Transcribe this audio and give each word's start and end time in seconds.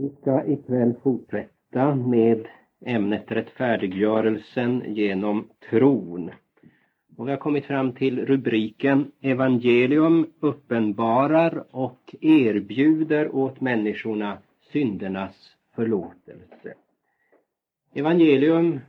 Vi 0.00 0.10
ska 0.20 0.44
ikväll 0.46 0.94
fortsätta 1.02 1.94
med 1.94 2.48
ämnet 2.86 3.24
rättfärdiggörelsen 3.32 4.94
genom 4.94 5.48
tron. 5.70 6.30
Och 7.16 7.26
vi 7.26 7.30
har 7.30 7.38
kommit 7.38 7.64
fram 7.64 7.92
till 7.92 8.26
rubriken 8.26 9.12
Evangelium 9.20 10.26
uppenbarar 10.40 11.64
och 11.70 12.14
erbjuder 12.20 13.34
åt 13.34 13.60
människorna 13.60 14.38
syndernas 14.72 15.56
förlåtelse. 15.74 16.74
Evangelium 17.94 18.80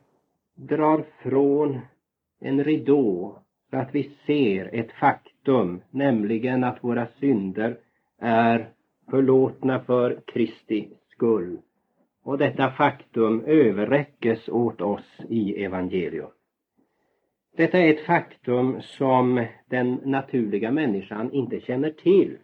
drar 0.55 1.05
från 1.23 1.79
en 2.39 2.63
ridå 2.63 3.39
så 3.69 3.77
att 3.77 3.95
vi 3.95 4.11
ser 4.25 4.75
ett 4.75 4.91
faktum, 4.91 5.81
nämligen 5.89 6.63
att 6.63 6.83
våra 6.83 7.07
synder 7.19 7.77
är 8.19 8.69
förlåtna 9.09 9.79
för 9.79 10.21
Kristi 10.25 10.89
skull. 11.19 11.57
Och 12.23 12.37
detta 12.37 12.71
faktum 12.71 13.43
överräckes 13.45 14.49
åt 14.49 14.81
oss 14.81 15.19
i 15.29 15.63
evangelium. 15.63 16.29
Detta 17.57 17.77
är 17.77 17.93
ett 17.93 18.05
faktum 18.05 18.81
som 18.81 19.45
den 19.69 19.99
naturliga 20.05 20.71
människan 20.71 21.31
inte 21.31 21.59
känner 21.59 21.91
till. 21.91 22.37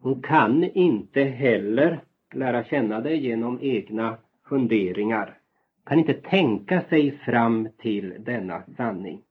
Hon 0.00 0.22
kan 0.22 0.64
inte 0.64 1.22
heller 1.22 2.00
lära 2.34 2.64
känna 2.64 3.00
det 3.00 3.16
genom 3.16 3.58
egna 3.62 4.16
funderingar. 4.48 5.38
Kan 5.84 5.98
inte 5.98 6.14
tänka 6.14 6.80
sig 6.80 7.10
fram 7.10 7.68
till 7.78 8.14
denna 8.18 8.62
sanning. 8.76 9.22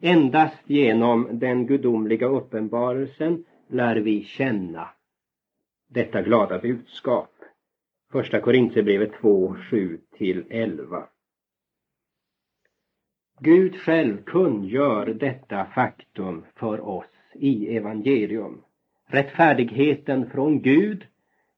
Endast 0.00 0.62
genom 0.66 1.28
den 1.32 1.66
gudomliga 1.66 2.26
uppenbarelsen 2.26 3.44
lär 3.68 3.96
vi 3.96 4.24
känna 4.24 4.88
detta 5.88 6.22
glada 6.22 6.58
budskap. 6.58 7.39
Första 8.12 8.40
Korintierbrevet 8.40 9.12
2, 9.20 9.56
7 9.70 9.98
till 10.18 10.44
11. 10.50 11.06
Gud 13.40 13.76
själv 13.76 14.22
kungör 14.24 15.06
detta 15.06 15.64
faktum 15.64 16.44
för 16.54 16.80
oss 16.80 17.06
i 17.34 17.76
evangelium. 17.76 18.62
Rättfärdigheten 19.06 20.30
från 20.30 20.62
Gud, 20.62 21.06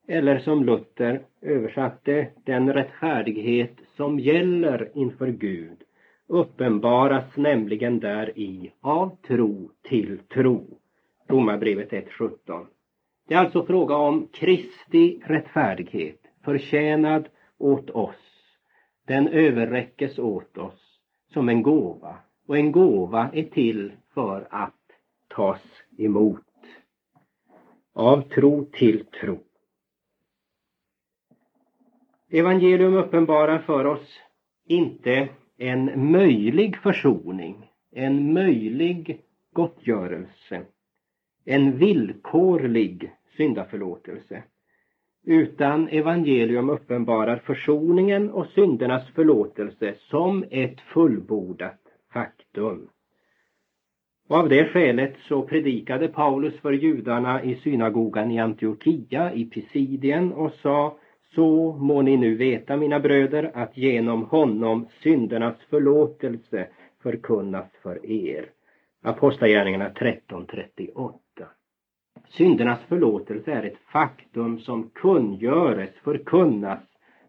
eller 0.08 0.38
som 0.38 0.64
Luther 0.64 1.22
översatte, 1.40 2.28
den 2.44 2.72
rättfärdighet 2.72 3.76
som 3.96 4.18
gäller 4.18 4.90
inför 4.94 5.28
Gud, 5.28 5.78
uppenbaras 6.26 7.36
nämligen 7.36 8.00
där 8.00 8.38
i 8.38 8.72
av 8.80 9.16
tro 9.26 9.70
till 9.82 10.18
tro. 10.18 10.78
Romarbrevet 11.28 11.90
1.17. 11.90 12.66
Det 13.28 13.34
är 13.34 13.38
alltså 13.38 13.66
fråga 13.66 13.96
om 13.96 14.28
Kristi 14.32 15.20
rättfärdighet, 15.26 16.21
förtjänad 16.44 17.28
åt 17.58 17.90
oss. 17.90 18.16
Den 19.06 19.28
överräckes 19.28 20.18
åt 20.18 20.58
oss 20.58 20.98
som 21.32 21.48
en 21.48 21.62
gåva. 21.62 22.16
Och 22.46 22.56
en 22.56 22.72
gåva 22.72 23.30
är 23.32 23.42
till 23.42 23.92
för 24.14 24.48
att 24.50 24.74
tas 25.28 25.62
emot. 25.98 26.44
Av 27.92 28.20
tro 28.20 28.64
till 28.64 29.06
tro. 29.06 29.38
Evangelium 32.30 32.94
uppenbarar 32.94 33.58
för 33.58 33.84
oss 33.84 34.20
inte 34.64 35.28
en 35.56 36.10
möjlig 36.12 36.76
försoning, 36.76 37.70
en 37.90 38.32
möjlig 38.32 39.20
gottgörelse, 39.52 40.62
en 41.44 41.78
villkorlig 41.78 43.12
syndaförlåtelse. 43.36 44.42
Utan 45.24 45.88
evangelium 45.88 46.70
uppenbarar 46.70 47.36
försoningen 47.36 48.30
och 48.30 48.46
syndernas 48.46 49.10
förlåtelse 49.14 49.94
som 49.98 50.44
ett 50.50 50.80
fullbordat 50.80 51.80
faktum. 52.12 52.88
Och 54.28 54.36
av 54.36 54.48
det 54.48 54.64
skälet 54.64 55.14
så 55.28 55.42
predikade 55.42 56.08
Paulus 56.08 56.60
för 56.60 56.72
judarna 56.72 57.42
i 57.42 57.54
synagogan 57.54 58.30
i 58.30 58.38
Antiochia 58.38 59.34
i 59.34 59.44
Pisidien 59.44 60.32
och 60.32 60.52
sa 60.52 60.96
så 61.34 61.72
må 61.72 62.02
ni 62.02 62.16
nu 62.16 62.34
veta, 62.34 62.76
mina 62.76 63.00
bröder, 63.00 63.50
att 63.54 63.76
genom 63.76 64.24
honom 64.24 64.88
syndernas 65.02 65.56
förlåtelse 65.70 66.68
förkunnas 67.02 67.66
för 67.82 68.06
er. 68.06 68.50
Apostlagärningarna 69.02 69.88
13.38. 69.88 71.21
Syndernas 72.36 72.80
förlåtelse 72.88 73.52
är 73.52 73.62
ett 73.62 73.78
faktum 73.92 74.60
som 74.60 74.90
kungöres, 74.90 75.90
förkunnas 76.04 76.80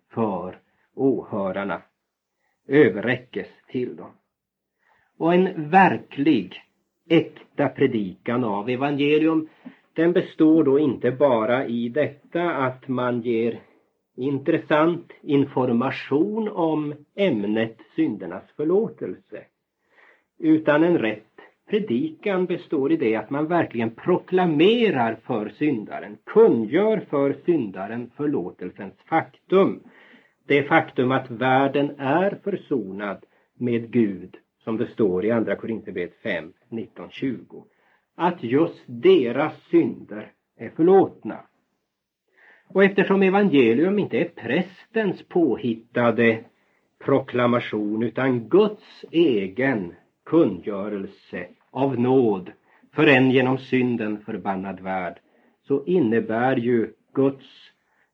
för 0.10 0.60
åhörarna, 0.96 1.82
överräckes 2.68 3.48
till 3.68 3.96
dem. 3.96 4.12
Och 5.18 5.34
en 5.34 5.70
verklig, 5.70 6.62
äkta 7.10 7.70
predikan 7.70 8.44
av 8.44 8.70
evangelium, 8.70 9.48
den 9.94 10.14
består 10.14 10.64
då 10.64 10.80
inte 10.80 11.12
bara 11.12 11.66
i 11.68 11.90
detta 11.90 12.56
att 12.56 12.88
man 12.88 13.22
ger 13.22 13.60
intressant 14.16 15.12
information 15.22 16.48
om 16.48 16.94
ämnet 17.16 17.78
syndernas 17.96 18.44
förlåtelse, 18.56 19.44
utan 20.40 20.84
en 20.84 20.98
rätt 20.98 21.33
predikan 21.70 22.46
består 22.46 22.92
i 22.92 22.98
det 22.98 23.16
att 23.16 23.30
man 23.30 23.48
verkligen 23.48 23.92
proklamerar 23.92 25.18
för 25.26 25.50
syndaren, 25.50 26.18
kungör 26.26 27.06
för 27.10 27.36
syndaren 27.46 28.12
förlåtelsens 28.16 28.94
faktum. 29.06 29.84
Det 30.48 30.64
faktum 30.64 31.12
att 31.12 31.32
världen 31.32 31.96
är 31.98 32.40
försonad 32.44 33.26
med 33.58 33.92
Gud, 33.92 34.38
som 34.64 34.78
det 34.78 34.88
står 34.88 35.26
i 35.26 35.32
Andra 35.32 35.56
Korinthierbrevet 35.56 36.16
5, 36.24 36.54
19, 36.70 37.10
20. 37.10 37.66
Att 38.16 38.44
just 38.44 38.84
deras 38.86 39.54
synder 39.72 40.32
är 40.58 40.70
förlåtna. 40.70 41.40
Och 42.68 42.84
eftersom 42.84 43.24
evangelium 43.24 44.00
inte 44.00 44.18
är 44.18 44.30
prästens 44.30 45.24
påhittade 45.28 46.44
proklamation 47.00 48.04
utan 48.04 48.50
Guds 48.50 49.06
egen 49.12 49.94
kungörelse 50.34 51.48
av 51.72 52.00
nåd 52.00 52.52
för 52.92 53.08
en 53.08 53.32
genom 53.32 53.58
synden 53.58 54.24
förbannad 54.26 54.80
värld 54.80 55.20
så 55.68 55.86
innebär 55.86 56.56
ju 56.56 56.94
Guds 57.14 57.46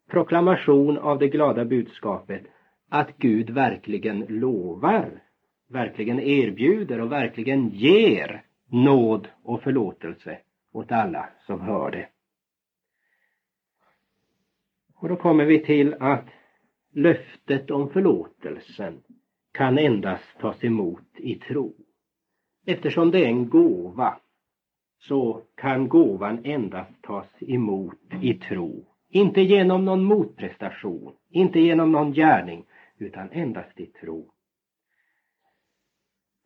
proklamation 0.10 0.98
av 0.98 1.20
det 1.20 1.28
glada 1.28 1.66
budskapet 1.66 2.42
att 2.90 3.18
Gud 3.18 3.50
verkligen 3.50 4.20
lovar, 4.20 5.24
verkligen 5.70 6.20
erbjuder 6.20 7.02
och 7.02 7.12
verkligen 7.12 7.70
ger 7.70 8.44
nåd 8.68 9.28
och 9.44 9.62
förlåtelse 9.62 10.40
åt 10.72 10.92
alla 10.92 11.30
som 11.46 11.62
hör 11.62 11.92
det. 11.92 12.08
Och 14.96 15.10
då 15.10 15.16
kommer 15.16 15.46
vi 15.46 15.60
till 15.66 15.96
att 16.00 16.28
löftet 16.94 17.72
om 17.72 17.90
förlåtelsen 17.90 19.02
kan 19.52 19.78
endast 19.78 20.40
tas 20.40 20.64
emot 20.64 21.08
i 21.18 21.36
tro. 21.36 21.76
Eftersom 22.70 23.12
det 23.12 23.26
är 23.26 23.28
en 23.28 23.50
gåva 23.50 24.20
så 25.00 25.42
kan 25.56 25.90
gåvan 25.90 26.46
endast 26.46 27.02
tas 27.02 27.28
emot 27.40 28.14
i 28.22 28.34
tro. 28.34 28.86
Inte 29.10 29.42
genom 29.42 29.86
någon 29.86 30.04
motprestation, 30.04 31.14
inte 31.30 31.60
genom 31.60 31.92
någon 31.92 32.14
gärning, 32.14 32.66
utan 32.98 33.32
endast 33.32 33.80
i 33.80 33.86
tro. 33.86 34.32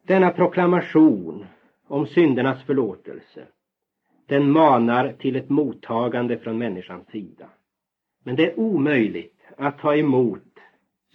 Denna 0.03 0.31
proklamation 0.31 1.45
om 1.87 2.07
syndernas 2.07 2.63
förlåtelse, 2.63 3.47
den 4.25 4.51
manar 4.51 5.13
till 5.13 5.35
ett 5.35 5.49
mottagande 5.49 6.37
från 6.37 6.57
människans 6.57 7.07
sida. 7.07 7.49
Men 8.23 8.35
det 8.35 8.51
är 8.51 8.59
omöjligt 8.59 9.39
att 9.57 9.79
ta 9.79 9.95
emot 9.95 10.59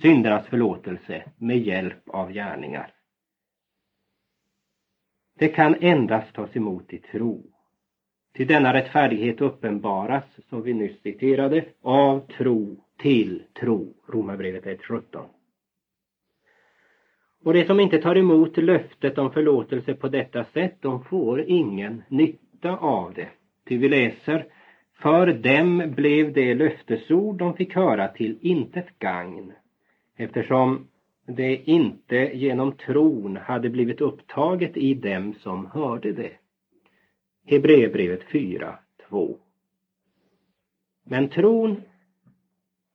syndernas 0.03 0.47
förlåtelse 0.47 1.25
med 1.39 1.59
hjälp 1.59 2.09
av 2.09 2.33
gärningar. 2.33 2.95
Det 5.39 5.49
kan 5.49 5.77
endast 5.81 6.35
tas 6.35 6.57
emot 6.57 6.93
i 6.93 6.99
tro. 6.99 7.43
Till 8.35 8.47
denna 8.47 8.75
rättfärdighet 8.75 9.41
uppenbaras, 9.41 10.25
som 10.49 10.63
vi 10.63 10.73
nyss 10.75 11.03
citerade, 11.03 11.65
av 11.83 12.21
tro 12.21 12.77
till 12.97 13.43
tro. 13.61 13.95
Romarbrevet 14.09 14.65
1.17. 14.65 15.25
Och 17.45 17.55
de 17.55 17.65
som 17.65 17.81
inte 17.81 17.99
tar 17.99 18.17
emot 18.17 18.57
löftet 18.57 19.19
om 19.19 19.33
förlåtelse 19.33 19.95
på 19.95 20.09
detta 20.09 20.45
sätt, 20.45 20.77
de 20.81 21.05
får 21.05 21.41
ingen 21.41 22.03
nytta 22.09 22.77
av 22.77 23.15
det. 23.15 23.29
Ty 23.69 23.79
vi 23.79 23.89
läser, 23.89 24.47
för 25.03 25.27
dem 25.27 25.93
blev 25.97 26.33
det 26.33 26.55
löftesord 26.55 27.39
de 27.39 27.57
fick 27.57 27.75
höra 27.75 28.09
till 28.09 28.39
intet 28.41 28.99
gagn, 28.99 29.53
eftersom 30.17 30.89
det 31.29 31.57
inte 31.57 32.17
genom 32.17 32.73
tron 32.73 33.37
hade 33.37 33.71
blivit 33.71 34.01
upptaget 34.01 34.77
i 34.77 34.95
dem 34.95 35.35
som 35.35 35.67
hörde 35.67 36.13
det. 36.13 36.33
Hebreerbrevet 37.47 38.23
4, 38.33 38.79
2. 39.09 39.37
Men 41.05 41.29
tron 41.29 41.83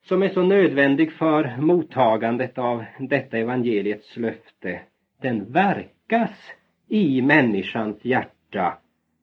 som 0.03 0.23
är 0.23 0.29
så 0.29 0.43
nödvändig 0.43 1.11
för 1.11 1.57
mottagandet 1.57 2.57
av 2.57 2.85
detta 2.99 3.37
evangeliets 3.37 4.17
löfte, 4.17 4.81
den 5.21 5.51
verkas 5.51 6.51
i 6.87 7.21
människans 7.21 8.05
hjärta 8.05 8.77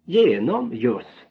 genom 0.05 0.75
just 0.75 1.31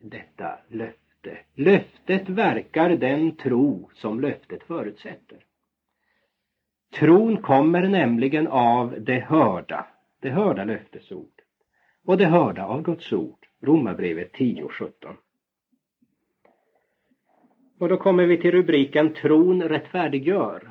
detta 0.00 0.58
löfte. 0.68 1.38
Löftet 1.54 2.28
verkar 2.28 2.90
den 2.90 3.36
tro 3.36 3.90
som 3.94 4.20
löftet 4.20 4.62
förutsätter. 4.62 5.47
Tron 6.90 7.42
kommer 7.42 7.88
nämligen 7.88 8.46
av 8.46 8.94
det 9.00 9.20
hörda, 9.20 9.86
det 10.20 10.30
hörda 10.30 10.64
löftesordet 10.64 11.44
och 12.04 12.18
det 12.18 12.26
hörda 12.26 12.64
av 12.64 12.82
Guds 12.82 13.12
ord. 13.12 13.46
Romarbrevet 13.60 14.32
10.17. 14.32 15.16
Och 17.78 17.88
då 17.88 17.96
kommer 17.96 18.26
vi 18.26 18.36
till 18.36 18.50
rubriken 18.50 19.14
Tron 19.14 19.62
rättfärdiggör. 19.62 20.70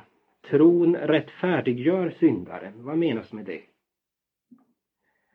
Tron 0.50 0.96
rättfärdiggör 0.96 2.14
syndaren. 2.20 2.84
Vad 2.84 2.98
menas 2.98 3.32
med 3.32 3.44
det? 3.44 3.60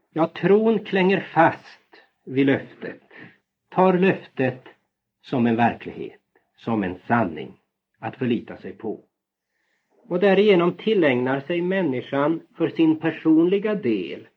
Ja, 0.10 0.28
tron 0.28 0.80
klänger 0.80 1.20
fast 1.20 2.04
vid 2.26 2.46
löftet, 2.46 3.02
tar 3.70 3.94
löftet 3.94 4.64
som 5.22 5.48
en 5.48 5.56
verklighet, 5.56 6.22
som 6.58 6.84
en 6.84 7.00
sanning 7.08 7.60
att 8.00 8.16
förlita 8.16 8.58
sig 8.58 8.72
på. 8.72 9.04
Och 10.08 10.20
därigenom 10.20 10.74
tillägnar 10.74 11.40
sig 11.40 11.62
människan 11.62 12.42
för 12.58 12.68
sin 12.68 13.00
personliga 13.00 13.76
del 13.76 14.28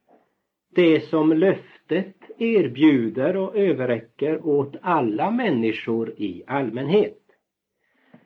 det 0.76 1.00
som 1.00 1.32
löftet 1.32 2.16
erbjuder 2.38 3.36
och 3.36 3.56
överräcker 3.56 4.46
åt 4.46 4.76
alla 4.82 5.30
människor 5.30 6.10
i 6.16 6.42
allmänhet. 6.46 7.18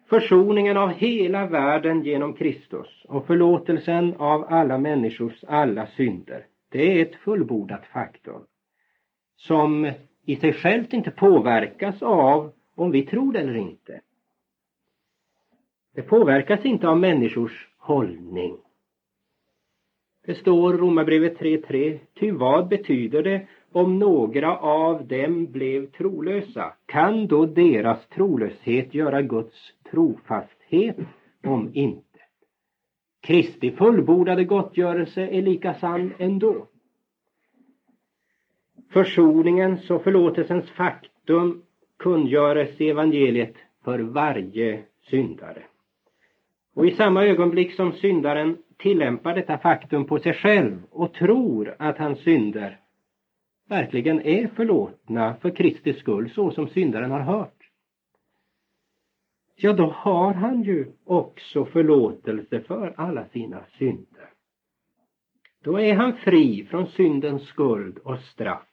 Försoningen 0.09 0.77
av 0.77 0.89
hela 0.89 1.47
världen 1.47 2.05
genom 2.05 2.35
Kristus 2.35 3.05
och 3.09 3.27
förlåtelsen 3.27 4.15
av 4.19 4.45
alla 4.49 4.79
människors 4.79 5.45
alla 5.45 5.87
synder, 5.87 6.47
det 6.69 6.99
är 6.99 7.03
ett 7.03 7.15
fullbordat 7.15 7.87
faktum 7.87 8.43
som 9.37 9.91
i 10.27 10.37
sig 10.37 10.53
självt 10.53 10.93
inte 10.93 11.11
påverkas 11.11 12.03
av 12.03 12.53
om 12.75 12.91
vi 12.91 13.03
tror 13.03 13.33
det 13.33 13.39
eller 13.39 13.57
inte. 13.57 14.01
Det 15.95 16.03
påverkas 16.03 16.65
inte 16.65 16.89
av 16.89 17.01
människors 17.01 17.69
hållning. 17.79 18.57
Det 20.27 20.35
står 20.35 20.73
Romarbrevet 20.73 21.39
3.3. 21.39 21.99
Ty 22.15 22.31
vad 22.31 22.69
betyder 22.69 23.23
det 23.23 23.47
om 23.73 23.99
några 23.99 24.59
av 24.59 25.07
dem 25.07 25.47
blev 25.47 25.91
trolösa? 25.91 26.73
Kan 26.87 27.27
då 27.27 27.47
deras 27.47 28.07
trolöshet 28.07 28.95
göra 28.95 29.23
Guds 29.23 29.73
trofasthet 29.91 30.97
om 31.45 31.71
inte? 31.75 32.03
Kristi 33.21 33.71
fullbordade 33.71 34.45
gottgörelse 34.45 35.23
är 35.23 35.43
lika 35.43 35.75
sann 35.75 36.13
ändå. 36.19 36.67
Försoningens 38.91 39.91
och 39.91 40.03
förlåtelsens 40.03 40.71
faktum 40.71 41.63
kungöres 41.99 42.81
i 42.81 42.89
evangeliet 42.89 43.55
för 43.85 43.99
varje 43.99 44.83
syndare. 45.03 45.63
Och 46.75 46.87
i 46.87 46.95
samma 46.95 47.25
ögonblick 47.25 47.75
som 47.75 47.93
syndaren 47.93 48.59
tillämpar 48.77 49.35
detta 49.35 49.59
faktum 49.59 50.05
på 50.05 50.19
sig 50.19 50.35
själv 50.35 50.83
och 50.91 51.15
tror 51.15 51.77
att 51.79 51.99
hans 51.99 52.19
synder 52.19 52.81
verkligen 53.69 54.21
är 54.21 54.47
förlåtna 54.47 55.35
för 55.35 55.51
Kristi 55.51 55.93
skull 55.93 56.31
så 56.31 56.51
som 56.51 56.69
syndaren 56.69 57.11
har 57.11 57.21
hört. 57.21 57.61
Ja, 59.57 59.73
då 59.73 59.87
har 59.87 60.35
han 60.35 60.63
ju 60.63 60.93
också 61.05 61.65
förlåtelse 61.65 62.61
för 62.61 62.95
alla 62.97 63.25
sina 63.29 63.65
synder. 63.79 64.31
Då 65.63 65.81
är 65.81 65.95
han 65.95 66.17
fri 66.17 66.67
från 66.71 66.87
syndens 66.87 67.43
skuld 67.43 67.99
och 67.99 68.19
straff. 68.19 68.69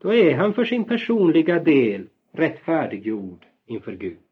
Då 0.00 0.14
är 0.14 0.34
han 0.34 0.54
för 0.54 0.64
sin 0.64 0.84
personliga 0.84 1.60
del 1.60 2.08
rättfärdiggjord 2.32 3.46
inför 3.66 3.92
Gud. 3.92 4.25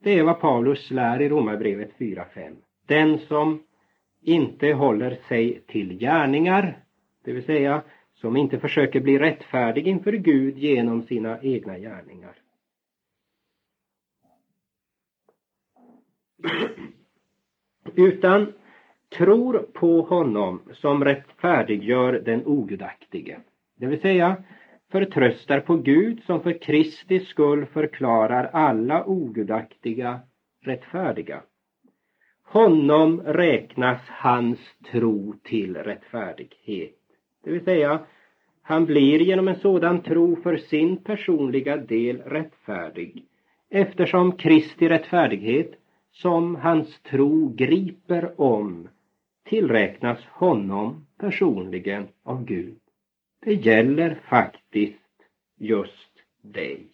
Det 0.00 0.18
är 0.18 0.22
vad 0.22 0.40
Paulus 0.40 0.90
lär 0.90 1.22
i 1.22 1.28
Romarbrevet 1.28 1.90
4.5. 1.98 2.56
Den 2.86 3.18
som 3.18 3.62
inte 4.22 4.72
håller 4.72 5.18
sig 5.28 5.62
till 5.66 5.98
gärningar, 5.98 6.84
det 7.24 7.32
vill 7.32 7.44
säga 7.44 7.82
som 8.14 8.36
inte 8.36 8.58
försöker 8.58 9.00
bli 9.00 9.18
rättfärdig 9.18 9.86
inför 9.86 10.12
Gud 10.12 10.58
genom 10.58 11.02
sina 11.02 11.38
egna 11.42 11.78
gärningar. 11.78 12.34
Utan 17.94 18.52
tror 19.16 19.58
på 19.58 20.02
honom 20.02 20.62
som 20.72 21.04
rättfärdiggör 21.04 22.12
den 22.12 22.46
ogudaktige. 22.46 23.40
Det 23.76 23.86
vill 23.86 24.00
säga 24.00 24.44
förtröstar 24.90 25.60
på 25.60 25.76
Gud 25.76 26.22
som 26.26 26.42
för 26.42 26.62
Kristi 26.62 27.20
skull 27.20 27.66
förklarar 27.66 28.44
alla 28.44 29.04
ogudaktiga 29.04 30.20
rättfärdiga. 30.64 31.42
Honom 32.42 33.20
räknas 33.20 34.00
hans 34.06 34.58
tro 34.92 35.34
till 35.42 35.76
rättfärdighet. 35.76 36.94
Det 37.44 37.50
vill 37.50 37.64
säga, 37.64 38.00
han 38.62 38.86
blir 38.86 39.20
genom 39.20 39.48
en 39.48 39.60
sådan 39.60 40.02
tro 40.02 40.36
för 40.36 40.56
sin 40.56 40.96
personliga 40.96 41.76
del 41.76 42.22
rättfärdig 42.22 43.24
eftersom 43.70 44.32
Kristi 44.32 44.88
rättfärdighet 44.88 45.72
som 46.12 46.56
hans 46.56 47.00
tro 47.02 47.48
griper 47.48 48.40
om 48.40 48.88
tillräknas 49.44 50.18
honom 50.24 51.06
personligen 51.18 52.08
av 52.22 52.44
Gud. 52.44 52.78
Det 53.40 53.54
gäller 53.54 54.20
faktiskt 54.28 54.98
just 55.58 56.12
dig. 56.42 56.86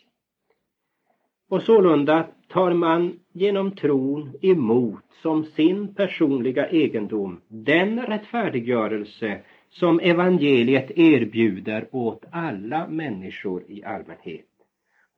Och 1.48 1.62
sålunda 1.62 2.26
tar 2.48 2.72
man 2.72 3.20
genom 3.32 3.70
tron 3.76 4.38
emot 4.42 5.04
som 5.22 5.44
sin 5.44 5.94
personliga 5.94 6.68
egendom 6.68 7.40
den 7.48 8.06
rättfärdiggörelse 8.06 9.40
som 9.70 10.00
evangeliet 10.00 10.90
erbjuder 10.98 11.88
åt 11.90 12.24
alla 12.30 12.88
människor 12.88 13.62
i 13.68 13.84
allmänhet. 13.84 14.46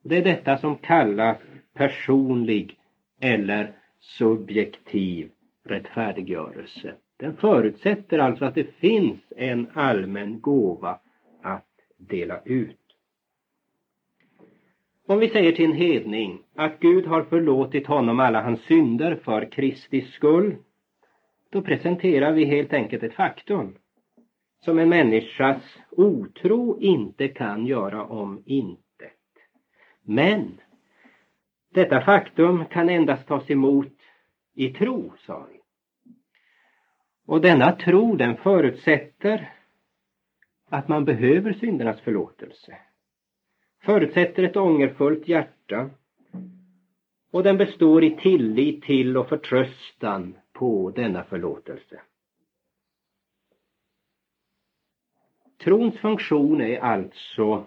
Det 0.03 0.17
är 0.17 0.23
detta 0.23 0.57
som 0.57 0.75
kallas 0.75 1.37
personlig 1.73 2.77
eller 3.21 3.71
subjektiv 3.99 5.29
rättfärdiggörelse. 5.65 6.93
Den 7.17 7.37
förutsätter 7.37 8.19
alltså 8.19 8.45
att 8.45 8.55
det 8.55 8.75
finns 8.79 9.19
en 9.35 9.67
allmän 9.73 10.41
gåva 10.41 10.99
dela 11.97 12.41
ut. 12.45 12.77
Om 15.05 15.19
vi 15.19 15.29
säger 15.29 15.51
till 15.51 15.65
en 15.65 15.73
hedning 15.73 16.39
att 16.55 16.79
Gud 16.79 17.05
har 17.05 17.23
förlåtit 17.23 17.87
honom 17.87 18.19
alla 18.19 18.41
hans 18.41 18.61
synder 18.61 19.15
för 19.15 19.51
Kristi 19.51 20.01
skull, 20.01 20.55
då 21.49 21.61
presenterar 21.61 22.31
vi 22.31 22.45
helt 22.45 22.73
enkelt 22.73 23.03
ett 23.03 23.13
faktum 23.13 23.75
som 24.65 24.79
en 24.79 24.89
människas 24.89 25.61
otro 25.89 26.79
inte 26.79 27.27
kan 27.27 27.65
göra 27.65 28.05
om 28.05 28.43
intet. 28.45 29.13
Men 30.01 30.61
detta 31.73 32.01
faktum 32.01 32.65
kan 32.65 32.89
endast 32.89 33.27
tas 33.27 33.49
emot 33.49 33.93
i 34.53 34.69
tro, 34.69 35.13
sa 35.25 35.47
vi. 35.51 35.59
Och 37.25 37.41
denna 37.41 37.71
tro 37.71 38.15
den 38.15 38.37
förutsätter 38.37 39.56
att 40.69 40.87
man 40.87 41.05
behöver 41.05 41.53
syndernas 41.53 42.01
förlåtelse. 42.01 42.77
Förutsätter 43.81 44.43
ett 44.43 44.57
ångerfullt 44.57 45.27
hjärta 45.27 45.89
och 47.31 47.43
den 47.43 47.57
består 47.57 48.03
i 48.03 48.15
tillit 48.15 48.83
till 48.83 49.17
och 49.17 49.29
förtröstan 49.29 50.37
på 50.53 50.91
denna 50.95 51.23
förlåtelse. 51.23 52.01
Trons 55.63 55.99
funktion 55.99 56.61
är 56.61 56.79
alltså 56.79 57.63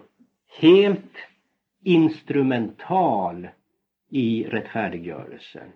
helt 0.59 1.17
instrumental 1.83 3.47
i 4.09 4.43
rättfärdiggörelsen. 4.43 5.71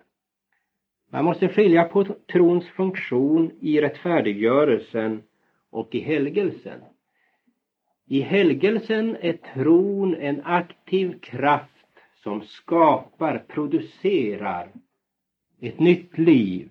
Man 1.10 1.24
måste 1.24 1.48
skilja 1.48 1.84
på 1.84 2.04
trons 2.04 2.68
funktion 2.68 3.50
i 3.60 3.80
rättfärdiggörelsen 3.80 5.22
och 5.70 5.94
i 5.94 6.00
helgelsen. 6.00 6.80
I 8.08 8.20
helgelsen 8.20 9.16
är 9.20 9.32
tron 9.54 10.14
en 10.14 10.40
aktiv 10.44 11.20
kraft 11.20 11.86
som 12.22 12.42
skapar, 12.42 13.44
producerar 13.48 14.72
ett 15.60 15.80
nytt 15.80 16.18
liv. 16.18 16.70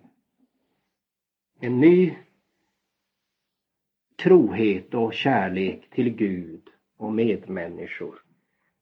En 1.59 1.79
ny 1.79 2.15
trohet 4.23 4.93
och 4.93 5.13
kärlek 5.13 5.89
till 5.89 6.09
Gud 6.09 6.61
och 6.97 7.13
medmänniskor. 7.13 8.21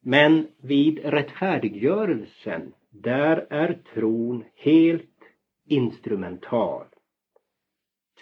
Men 0.02 0.48
vid 0.58 1.00
rättfärdiggörelsen 1.00 2.74
där 2.90 3.48
är 3.50 3.80
tron 3.94 4.44
helt 4.56 5.20
instrumental. 5.66 6.86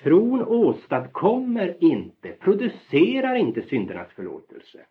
Tron 0.03 0.41
åstadkommer 0.41 1.83
inte, 1.83 2.31
producerar 2.31 3.35
inte 3.35 3.61
syndernas 3.61 4.11
förlåtelse. 4.13 4.85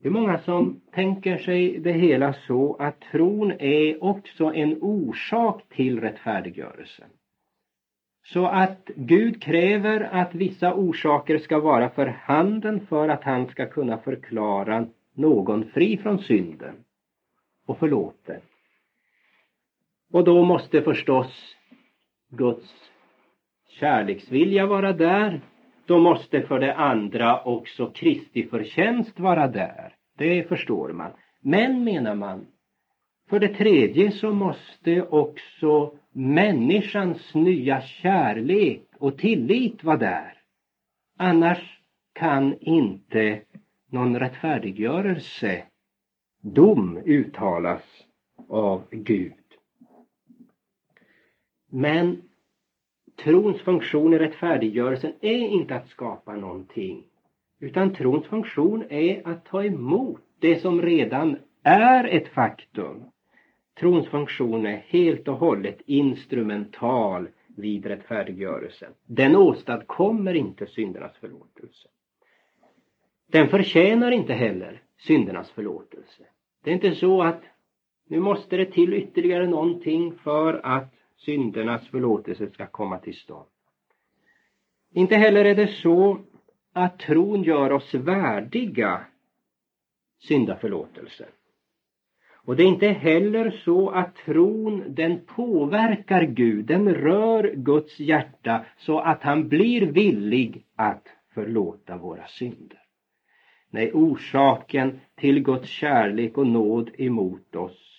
Det 0.00 0.08
är 0.08 0.12
många 0.12 0.38
som 0.38 0.80
tänker 0.92 1.38
sig 1.38 1.78
det 1.78 1.92
hela 1.92 2.32
så 2.32 2.76
att 2.76 3.00
tron 3.00 3.52
är 3.52 4.04
också 4.04 4.44
en 4.44 4.82
orsak 4.82 5.62
till 5.68 6.00
rättfärdiggörelsen. 6.00 7.08
Så 8.24 8.46
att 8.46 8.90
Gud 8.96 9.42
kräver 9.42 10.00
att 10.00 10.34
vissa 10.34 10.74
orsaker 10.74 11.38
ska 11.38 11.60
vara 11.60 11.90
för 11.90 12.06
handen 12.06 12.86
för 12.86 13.08
att 13.08 13.24
han 13.24 13.46
ska 13.46 13.66
kunna 13.66 13.98
förklara 13.98 14.86
någon 15.14 15.64
fri 15.64 15.96
från 15.98 16.18
synden 16.18 16.74
och 17.66 17.78
förlåten. 17.78 18.40
Och 20.12 20.24
då 20.24 20.44
måste 20.44 20.82
förstås 20.82 21.56
Guds 22.32 22.90
kärleksvilja 23.68 24.66
vara 24.66 24.92
där. 24.92 25.40
Då 25.86 25.98
måste 25.98 26.42
för 26.42 26.58
det 26.58 26.74
andra 26.74 27.42
också 27.42 27.90
Kristi 27.90 28.46
förtjänst 28.48 29.20
vara 29.20 29.48
där. 29.48 29.94
Det 30.18 30.48
förstår 30.48 30.92
man. 30.92 31.10
Men 31.40 31.84
menar 31.84 32.14
man, 32.14 32.46
för 33.30 33.40
det 33.40 33.54
tredje 33.54 34.10
så 34.10 34.32
måste 34.32 35.02
också 35.02 35.94
människans 36.12 37.34
nya 37.34 37.80
kärlek 37.80 38.82
och 38.98 39.18
tillit 39.18 39.84
vara 39.84 39.96
där. 39.96 40.38
Annars 41.18 41.80
kan 42.12 42.58
inte 42.60 43.42
någon 43.90 44.18
rättfärdiggörelse, 44.18 45.64
dom 46.42 46.96
uttalas 47.04 47.82
av 48.48 48.82
Gud. 48.90 49.32
Men 51.74 52.22
trons 53.24 53.60
funktion 53.60 54.14
i 54.14 54.18
rättfärdiggörelsen 54.18 55.12
är 55.20 55.48
inte 55.48 55.74
att 55.74 55.88
skapa 55.88 56.36
någonting. 56.36 57.04
Utan 57.60 57.94
trons 57.94 58.26
funktion 58.26 58.84
är 58.88 59.28
att 59.28 59.44
ta 59.44 59.64
emot 59.64 60.20
det 60.38 60.56
som 60.60 60.82
redan 60.82 61.36
är 61.62 62.04
ett 62.04 62.28
faktum. 62.28 63.04
Trons 63.80 64.08
funktion 64.08 64.66
är 64.66 64.76
helt 64.76 65.28
och 65.28 65.36
hållet 65.36 65.80
instrumental 65.86 67.28
vid 67.46 67.86
rättfärdiggörelsen. 67.86 68.92
Den 69.06 69.36
åstadkommer 69.36 70.34
inte 70.34 70.66
syndernas 70.66 71.16
förlåtelse. 71.16 71.88
Den 73.26 73.48
förtjänar 73.48 74.10
inte 74.10 74.32
heller 74.32 74.82
syndernas 74.98 75.50
förlåtelse. 75.50 76.22
Det 76.64 76.70
är 76.70 76.74
inte 76.74 76.94
så 76.94 77.22
att 77.22 77.42
nu 78.08 78.20
måste 78.20 78.56
det 78.56 78.66
till 78.66 78.94
ytterligare 78.94 79.46
någonting 79.46 80.12
för 80.12 80.60
att 80.64 80.94
syndernas 81.24 81.88
förlåtelse 81.88 82.50
ska 82.50 82.66
komma 82.66 82.98
till 82.98 83.14
stånd. 83.14 83.48
Inte 84.94 85.16
heller 85.16 85.44
är 85.44 85.54
det 85.54 85.66
så 85.66 86.20
att 86.72 86.98
tron 86.98 87.42
gör 87.42 87.72
oss 87.72 87.94
värdiga 87.94 89.00
syndaförlåtelse. 90.18 91.28
Och 92.44 92.56
det 92.56 92.62
är 92.62 92.66
inte 92.66 92.88
heller 92.88 93.50
så 93.50 93.90
att 93.90 94.16
tron 94.16 94.84
den 94.88 95.20
påverkar 95.26 96.22
Gud, 96.22 96.64
den 96.64 96.94
rör 96.94 97.54
Guds 97.56 98.00
hjärta 98.00 98.64
så 98.76 98.98
att 98.98 99.22
han 99.22 99.48
blir 99.48 99.86
villig 99.86 100.66
att 100.76 101.08
förlåta 101.34 101.96
våra 101.96 102.26
synder. 102.26 102.82
Nej, 103.70 103.92
orsaken 103.92 105.00
till 105.14 105.42
Guds 105.42 105.68
kärlek 105.68 106.38
och 106.38 106.46
nåd 106.46 106.90
emot 106.98 107.56
oss 107.56 107.91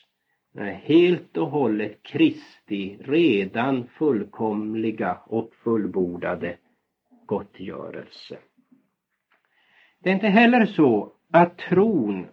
Nej, 0.56 0.82
helt 0.84 1.38
och 1.38 1.48
hållet 1.48 2.04
Kristi 2.04 2.98
redan 3.00 3.88
fullkomliga 3.88 5.18
och 5.26 5.54
fullbordade 5.64 6.58
gottgörelse. 7.26 8.38
Det 10.00 10.10
är 10.10 10.14
inte 10.14 10.28
heller 10.28 10.66
så 10.66 11.14
att 11.32 11.58
tron 11.58 12.28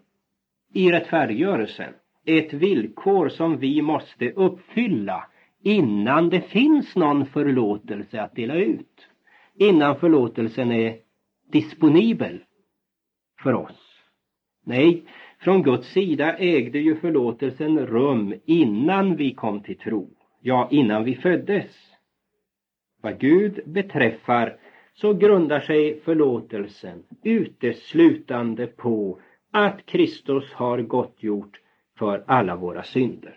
i 0.74 0.92
rättfärdiggörelsen 0.92 1.94
är 2.24 2.38
ett 2.38 2.52
villkor 2.52 3.28
som 3.28 3.58
vi 3.58 3.82
måste 3.82 4.30
uppfylla 4.30 5.26
innan 5.62 6.28
det 6.28 6.40
finns 6.40 6.96
någon 6.96 7.26
förlåtelse 7.26 8.22
att 8.22 8.34
dela 8.34 8.54
ut. 8.54 9.08
Innan 9.54 9.96
förlåtelsen 9.96 10.72
är 10.72 10.98
disponibel 11.52 12.44
för 13.42 13.54
oss. 13.54 14.02
Nej, 14.64 15.04
från 15.40 15.62
Guds 15.62 15.88
sida 15.88 16.36
ägde 16.36 16.78
ju 16.78 16.96
förlåtelsen 16.96 17.86
rum 17.86 18.34
innan 18.44 19.16
vi 19.16 19.34
kom 19.34 19.62
till 19.62 19.78
tro. 19.78 20.10
Ja, 20.40 20.68
innan 20.70 21.04
vi 21.04 21.14
föddes. 21.14 21.90
Vad 23.02 23.18
Gud 23.18 23.60
beträffar 23.66 24.56
så 24.94 25.14
grundar 25.14 25.60
sig 25.60 26.00
förlåtelsen 26.00 27.02
uteslutande 27.22 28.66
på 28.66 29.20
att 29.50 29.86
Kristus 29.86 30.52
har 30.52 30.78
gottgjort 30.82 31.60
för 31.98 32.24
alla 32.26 32.56
våra 32.56 32.82
synder. 32.82 33.36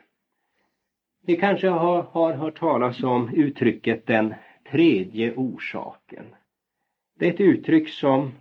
Ni 1.28 1.36
kanske 1.36 1.68
har, 1.68 2.02
har 2.02 2.34
hört 2.34 2.60
talas 2.60 3.04
om 3.04 3.30
uttrycket 3.34 4.06
den 4.08 4.34
tredje 4.72 5.34
orsaken. 5.36 6.26
Det 7.20 7.28
är 7.28 7.34
ett 7.34 7.42
uttryck 7.42 7.90
som 7.90 8.32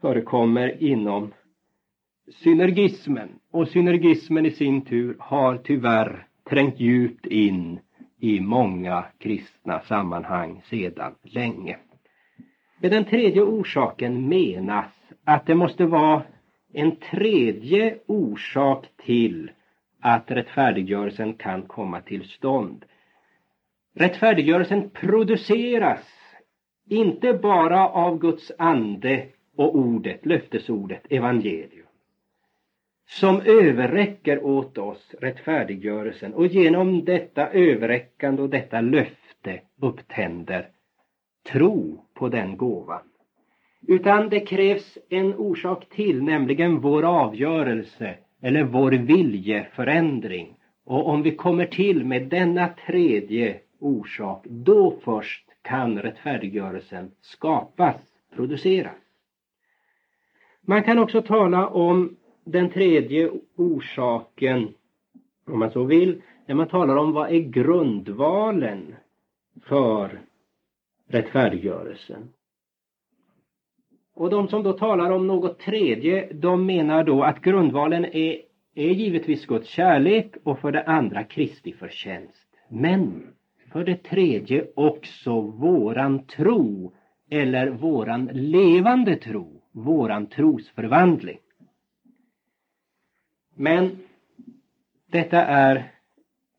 förekommer 0.00 0.82
inom 0.82 1.32
synergismen 2.34 3.28
och 3.50 3.68
synergismen 3.68 4.46
i 4.46 4.50
sin 4.50 4.84
tur 4.84 5.16
har 5.18 5.56
tyvärr 5.56 6.26
trängt 6.50 6.80
djupt 6.80 7.26
in 7.26 7.80
i 8.20 8.40
många 8.40 9.04
kristna 9.18 9.80
sammanhang 9.80 10.62
sedan 10.70 11.14
länge. 11.22 11.76
Med 12.80 12.90
den 12.90 13.04
tredje 13.04 13.42
orsaken 13.42 14.28
menas 14.28 14.92
att 15.24 15.46
det 15.46 15.54
måste 15.54 15.86
vara 15.86 16.22
en 16.72 16.96
tredje 16.96 17.98
orsak 18.06 18.86
till 19.04 19.50
att 20.00 20.30
rättfärdiggörelsen 20.30 21.34
kan 21.34 21.62
komma 21.62 22.00
till 22.00 22.24
stånd. 22.24 22.84
Rättfärdiggörelsen 23.94 24.90
produceras 24.90 26.00
inte 26.88 27.32
bara 27.32 27.88
av 27.88 28.18
Guds 28.18 28.52
ande 28.58 29.26
och 29.56 29.76
ordet, 29.76 30.26
löftesordet, 30.26 31.06
evangelium 31.10 31.86
som 33.08 33.40
överräcker 33.40 34.44
åt 34.44 34.78
oss 34.78 35.14
rättfärdiggörelsen 35.20 36.34
och 36.34 36.46
genom 36.46 37.04
detta 37.04 37.50
överräckande 37.50 38.42
och 38.42 38.50
detta 38.50 38.80
löfte 38.80 39.60
upptänder 39.80 40.68
tro 41.52 42.04
på 42.14 42.28
den 42.28 42.56
gåvan. 42.56 43.02
Utan 43.88 44.28
det 44.28 44.40
krävs 44.40 44.98
en 45.08 45.34
orsak 45.34 45.88
till, 45.88 46.22
nämligen 46.22 46.80
vår 46.80 47.02
avgörelse 47.02 48.14
eller 48.42 48.64
vår 48.64 48.92
viljeförändring. 48.92 50.56
Och 50.84 51.08
om 51.08 51.22
vi 51.22 51.34
kommer 51.34 51.66
till 51.66 52.04
med 52.04 52.28
denna 52.28 52.68
tredje 52.86 53.60
orsak, 53.80 54.44
då 54.44 54.94
först 55.04 55.44
kan 55.62 56.02
rättfärdiggörelsen 56.02 57.10
skapas, 57.20 57.96
produceras. 58.34 58.94
Man 60.60 60.82
kan 60.82 60.98
också 60.98 61.22
tala 61.22 61.68
om 61.68 62.16
den 62.46 62.70
tredje 62.70 63.30
orsaken, 63.56 64.74
om 65.46 65.58
man 65.58 65.70
så 65.70 65.84
vill, 65.84 66.22
när 66.46 66.54
man 66.54 66.68
talar 66.68 66.96
om 66.96 67.12
vad 67.12 67.30
är 67.30 67.38
grundvalen 67.38 68.94
för 69.62 70.20
rättfärdiggörelsen. 71.08 72.28
Och 74.14 74.30
de 74.30 74.48
som 74.48 74.62
då 74.62 74.72
talar 74.72 75.10
om 75.10 75.26
något 75.26 75.58
tredje, 75.58 76.32
de 76.32 76.66
menar 76.66 77.04
då 77.04 77.22
att 77.22 77.40
grundvalen 77.40 78.04
är, 78.04 78.42
är 78.74 78.90
givetvis 78.90 79.46
Guds 79.46 79.68
kärlek 79.68 80.34
och 80.42 80.58
för 80.58 80.72
det 80.72 80.82
andra 80.82 81.24
Kristi 81.24 81.72
förtjänst. 81.72 82.48
Men 82.68 83.26
för 83.72 83.84
det 83.84 83.96
tredje 83.96 84.66
också 84.74 85.40
våran 85.40 86.26
tro 86.26 86.92
eller 87.30 87.70
våran 87.70 88.30
levande 88.32 89.16
tro, 89.16 89.62
våran 89.72 90.26
trosförvandling. 90.26 91.38
Men 93.58 93.98
detta 95.06 95.44
är 95.44 95.92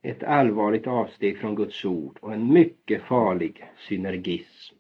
ett 0.02 0.24
allvarligt 0.24 0.88
avsteg 0.88 1.38
från 1.38 1.56
Guds 1.56 1.86
ord 1.86 2.18
och 2.22 2.34
en 2.34 2.54
mycket 2.54 3.04
farlig 3.04 3.66
synergism. 3.78 4.76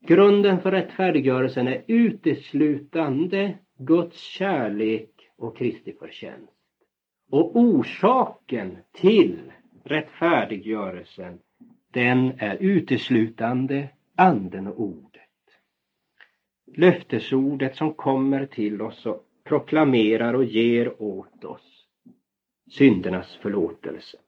Grunden 0.00 0.60
för 0.60 0.70
rättfärdiggörelsen 0.70 1.68
är 1.68 1.84
uteslutande 1.86 3.58
Guds 3.78 4.20
kärlek 4.20 5.10
och 5.36 5.56
Kristi 5.56 5.92
förtjänst. 5.92 6.52
Och 7.30 7.56
orsaken 7.56 8.78
till 8.92 9.52
rättfärdiggörelsen, 9.84 11.38
den 11.90 12.32
är 12.38 12.56
uteslutande 12.56 13.88
anden 14.16 14.66
och 14.66 14.80
ordet. 14.80 15.22
Löftesordet 16.74 17.76
som 17.76 17.94
kommer 17.94 18.46
till 18.46 18.82
oss 18.82 19.06
och 19.06 19.26
proklamerar 19.44 20.34
och 20.34 20.44
ger 20.44 21.02
åt 21.02 21.44
oss 21.44 21.86
syndernas 22.70 23.36
förlåtelse. 23.36 24.18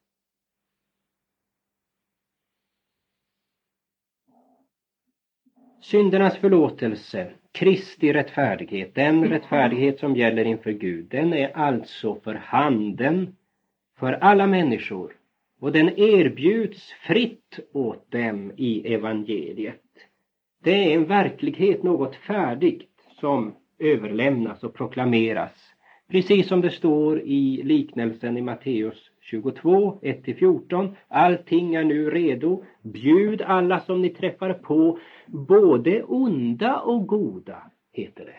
Syndernas 5.81 6.37
förlåtelse, 6.37 7.33
Kristi 7.51 8.13
rättfärdighet, 8.13 8.95
den 8.95 9.29
rättfärdighet 9.29 9.99
som 9.99 10.15
gäller 10.15 10.45
inför 10.45 10.71
Gud, 10.71 11.05
den 11.05 11.33
är 11.33 11.57
alltså 11.57 12.15
för 12.15 12.33
handen 12.33 13.35
för 13.97 14.13
alla 14.13 14.47
människor 14.47 15.17
och 15.59 15.71
den 15.71 15.99
erbjuds 15.99 16.91
fritt 16.91 17.59
åt 17.73 18.11
dem 18.11 18.51
i 18.57 18.93
evangeliet. 18.93 19.81
Det 20.63 20.71
är 20.71 20.95
en 20.95 21.05
verklighet, 21.05 21.83
något 21.83 22.15
färdigt 22.15 22.89
som 23.19 23.55
överlämnas 23.79 24.63
och 24.63 24.73
proklameras. 24.73 25.75
Precis 26.07 26.47
som 26.47 26.61
det 26.61 26.71
står 26.71 27.19
i 27.21 27.61
liknelsen 27.63 28.37
i 28.37 28.41
Matteus 28.41 29.11
22, 29.21 29.99
1-14. 30.01 30.95
Allting 31.07 31.75
är 31.75 31.83
nu 31.83 32.09
redo. 32.09 32.63
Bjud 32.81 33.41
alla 33.41 33.79
som 33.79 34.01
ni 34.01 34.09
träffar 34.09 34.53
på, 34.53 34.99
både 35.25 36.03
onda 36.03 36.79
och 36.79 37.07
goda, 37.07 37.57
heter 37.93 38.25
det. 38.25 38.35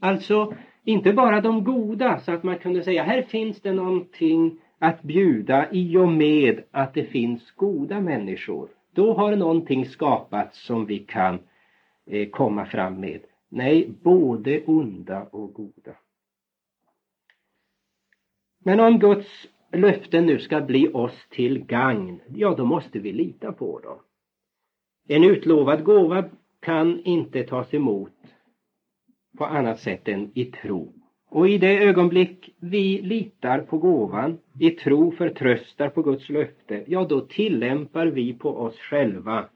Alltså, 0.00 0.54
inte 0.84 1.12
bara 1.12 1.40
de 1.40 1.64
goda, 1.64 2.20
så 2.20 2.32
att 2.32 2.42
man 2.42 2.58
kunde 2.58 2.82
säga 2.82 3.02
här 3.02 3.22
finns 3.22 3.60
det 3.60 3.72
någonting 3.72 4.58
att 4.78 5.02
bjuda 5.02 5.66
i 5.72 5.96
och 5.96 6.08
med 6.08 6.62
att 6.70 6.94
det 6.94 7.04
finns 7.04 7.50
goda 7.50 8.00
människor. 8.00 8.68
Då 8.92 9.12
har 9.12 9.36
någonting 9.36 9.86
skapats 9.86 10.66
som 10.66 10.86
vi 10.86 10.98
kan 10.98 11.38
eh, 12.06 12.28
komma 12.28 12.64
fram 12.66 13.00
med. 13.00 13.20
Nej, 13.48 13.90
både 14.02 14.64
onda 14.64 15.24
och 15.24 15.52
goda. 15.54 15.96
Men 18.64 18.80
om 18.80 18.98
Guds 18.98 19.48
löften 19.72 20.26
nu 20.26 20.38
ska 20.38 20.60
bli 20.60 20.88
oss 20.88 21.26
till 21.30 21.64
gagn, 21.64 22.20
ja 22.28 22.54
då 22.54 22.64
måste 22.64 22.98
vi 22.98 23.12
lita 23.12 23.52
på 23.52 23.80
dem. 23.80 23.98
En 25.08 25.24
utlovad 25.24 25.84
gåva 25.84 26.24
kan 26.60 27.00
inte 27.04 27.42
tas 27.42 27.74
emot 27.74 28.12
på 29.38 29.44
annat 29.44 29.80
sätt 29.80 30.08
än 30.08 30.30
i 30.34 30.44
tro. 30.44 30.92
Och 31.30 31.48
i 31.48 31.58
det 31.58 31.78
ögonblick 31.78 32.54
vi 32.60 33.02
litar 33.02 33.60
på 33.60 33.78
gåvan, 33.78 34.38
i 34.60 34.70
tro 34.70 35.10
förtröstar 35.10 35.88
på 35.88 36.02
Guds 36.02 36.28
löfte, 36.28 36.84
ja 36.86 37.04
då 37.04 37.20
tillämpar 37.20 38.06
vi 38.06 38.34
på 38.34 38.56
oss 38.56 38.78
själva 38.78 39.48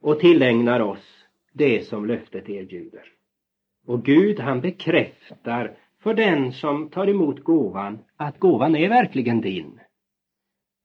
och 0.00 0.20
tillägnar 0.20 0.80
oss 0.80 1.25
det 1.56 1.86
som 1.86 2.06
löftet 2.06 2.48
erbjuder. 2.48 3.12
Och 3.86 4.04
Gud 4.04 4.40
han 4.40 4.60
bekräftar 4.60 5.76
för 6.02 6.14
den 6.14 6.52
som 6.52 6.88
tar 6.88 7.08
emot 7.08 7.44
gåvan 7.44 7.98
att 8.16 8.38
gåvan 8.38 8.76
är 8.76 8.88
verkligen 8.88 9.40
din. 9.40 9.80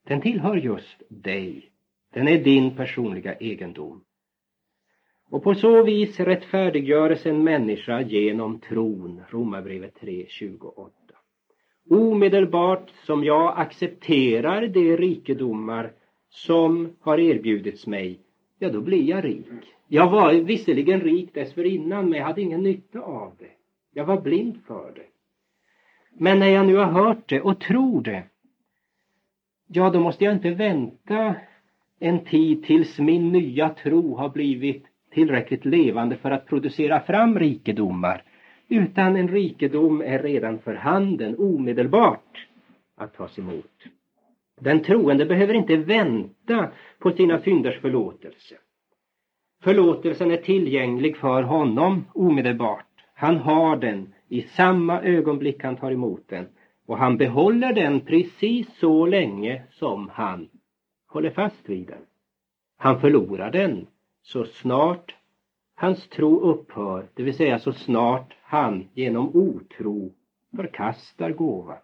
Den 0.08 0.22
tillhör 0.22 0.56
just 0.56 1.02
dig. 1.10 1.72
Den 2.14 2.28
är 2.28 2.44
din 2.44 2.76
personliga 2.76 3.36
egendom. 3.36 4.04
Och 5.30 5.44
på 5.44 5.56
så 5.56 5.84
vis 5.84 6.20
rättfärdiggöres 6.20 7.26
en 7.26 7.44
människa 7.44 8.02
genom 8.02 8.60
tron, 8.60 9.22
Romarbrevet 9.30 9.94
3.28. 10.02 10.90
Omedelbart 11.90 12.90
som 12.90 13.24
jag 13.24 13.60
accepterar 13.60 14.68
de 14.68 14.98
rikedomar 14.98 15.92
som 16.30 16.96
har 17.00 17.20
erbjudits 17.20 17.88
mig, 17.88 18.20
ja 18.60 18.70
då 18.70 18.82
blir 18.82 19.04
jag 19.04 19.26
rik. 19.26 19.76
Jag 19.94 20.10
var 20.10 20.34
visserligen 20.34 21.02
rik 21.02 21.34
dessförinnan, 21.34 22.10
men 22.10 22.20
jag 22.20 22.26
hade 22.26 22.42
ingen 22.42 22.64
nytta 22.64 23.00
av 23.00 23.34
det. 23.40 23.52
Jag 23.94 24.06
var 24.06 24.22
blind 24.22 24.58
för 24.68 24.92
det. 24.96 25.06
Men 26.18 26.40
när 26.40 26.48
jag 26.48 26.66
nu 26.66 26.76
har 26.76 26.86
hört 26.86 27.30
det 27.30 27.42
och 27.42 27.60
tror 27.60 28.02
det, 28.02 28.24
ja 29.68 29.90
då 29.90 30.00
måste 30.00 30.24
jag 30.26 30.34
inte 30.34 30.50
vänta 30.50 31.36
en 32.00 32.26
tid 32.26 32.64
tills 32.64 33.00
min 33.00 33.32
nya 33.32 33.70
tro 33.70 34.16
har 34.16 34.30
blivit 34.30 34.86
tillräckligt 35.14 35.66
levande 35.66 36.16
för 36.16 36.32
att 36.32 36.48
producera 36.48 37.00
fram 37.00 37.40
rikedomar. 37.40 38.24
Utan 38.68 39.16
en 39.16 39.28
rikedom 39.28 40.02
är 40.02 40.24
redan 40.24 40.60
för 40.60 40.74
handen 40.74 41.36
omedelbart 41.38 42.48
att 42.96 43.14
tas 43.14 43.40
emot. 43.40 43.84
Den 44.62 44.84
troende 44.84 45.26
behöver 45.26 45.54
inte 45.54 45.78
vänta 45.78 46.72
på 47.00 47.12
sina 47.12 47.40
synders 47.40 47.80
förlåtelse. 47.80 48.56
Förlåtelsen 49.64 50.32
är 50.32 50.38
tillgänglig 50.38 51.18
för 51.18 51.44
honom 51.44 52.06
omedelbart. 52.14 52.86
Han 53.14 53.38
har 53.38 53.78
den 53.78 54.14
i 54.28 54.42
samma 54.42 55.02
ögonblick 55.02 55.64
han 55.64 55.76
tar 55.76 55.92
emot 55.92 56.24
den 56.28 56.48
och 56.86 56.98
han 56.98 57.18
behåller 57.18 57.74
den 57.74 58.02
precis 58.02 58.78
så 58.80 59.06
länge 59.06 59.64
som 59.72 60.10
han 60.14 60.50
håller 61.08 61.30
fast 61.30 61.70
vid 61.70 61.88
den. 61.88 62.06
Han 62.78 63.02
förlorar 63.02 63.52
den 63.52 63.88
så 64.22 64.46
snart 64.46 65.16
hans 65.76 66.08
tro 66.08 66.40
upphör, 66.40 67.08
det 67.14 67.24
vill 67.24 67.38
säga 67.38 67.60
så 67.60 67.74
snart 67.74 68.36
han 68.42 68.90
genom 68.94 69.36
otro 69.36 70.12
förkastar 70.56 71.32
gåvan. 71.32 71.78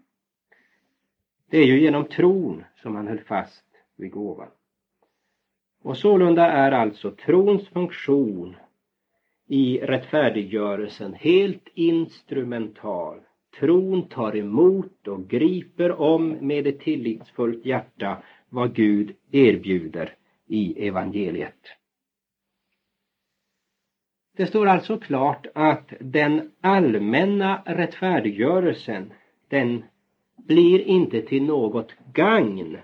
Det 1.49 1.57
är 1.57 1.65
ju 1.65 1.81
genom 1.81 2.05
tron 2.05 2.63
som 2.75 2.95
han 2.95 3.07
höll 3.07 3.19
fast 3.19 3.65
vid 3.95 4.11
gåvan. 4.11 4.49
Och 5.87 5.97
sålunda 5.97 6.45
är 6.45 6.71
alltså 6.71 7.11
trons 7.11 7.69
funktion 7.69 8.55
i 9.47 9.79
rättfärdiggörelsen 9.79 11.13
helt 11.13 11.67
instrumental. 11.73 13.19
Tron 13.59 14.07
tar 14.07 14.35
emot 14.35 15.07
och 15.07 15.27
griper 15.27 16.01
om 16.01 16.29
med 16.29 16.67
ett 16.67 16.79
tillitsfullt 16.79 17.65
hjärta 17.65 18.17
vad 18.49 18.75
Gud 18.75 19.15
erbjuder 19.31 20.15
i 20.47 20.87
evangeliet. 20.87 21.65
Det 24.37 24.47
står 24.47 24.65
alltså 24.65 24.97
klart 24.99 25.47
att 25.53 25.93
den 25.99 26.51
allmänna 26.61 27.61
rättfärdiggörelsen 27.65 29.13
den 29.47 29.83
blir 30.35 30.79
inte 30.79 31.21
till 31.21 31.43
något 31.43 31.93
gagn 32.13 32.77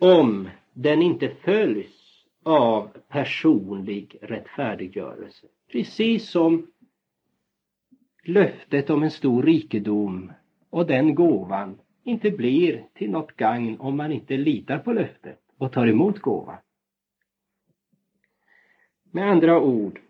om 0.00 0.48
den 0.74 1.02
inte 1.02 1.28
följs 1.28 2.24
av 2.42 2.88
personlig 3.08 4.18
rättfärdiggörelse. 4.22 5.46
Precis 5.72 6.30
som 6.30 6.66
löftet 8.24 8.90
om 8.90 9.02
en 9.02 9.10
stor 9.10 9.42
rikedom 9.42 10.32
och 10.70 10.86
den 10.86 11.14
gåvan 11.14 11.78
inte 12.04 12.30
blir 12.30 12.86
till 12.94 13.10
något 13.10 13.36
gagn 13.36 13.76
om 13.80 13.96
man 13.96 14.12
inte 14.12 14.36
litar 14.36 14.78
på 14.78 14.92
löftet 14.92 15.40
och 15.58 15.72
tar 15.72 15.86
emot 15.86 16.18
gåvan. 16.18 16.58
Med 19.10 19.30
andra 19.30 19.60
ord, 19.60 20.00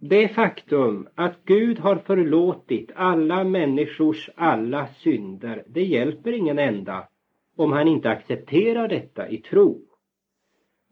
det 0.00 0.28
faktum 0.28 1.08
att 1.14 1.44
Gud 1.44 1.78
har 1.78 1.96
förlåtit 1.96 2.90
alla 2.94 3.44
människors 3.44 4.30
alla 4.34 4.86
synder, 4.86 5.64
det 5.68 5.84
hjälper 5.84 6.32
ingen 6.32 6.58
enda 6.58 7.08
om 7.56 7.72
han 7.72 7.88
inte 7.88 8.10
accepterar 8.10 8.88
detta 8.88 9.28
i 9.28 9.38
tro. 9.38 9.87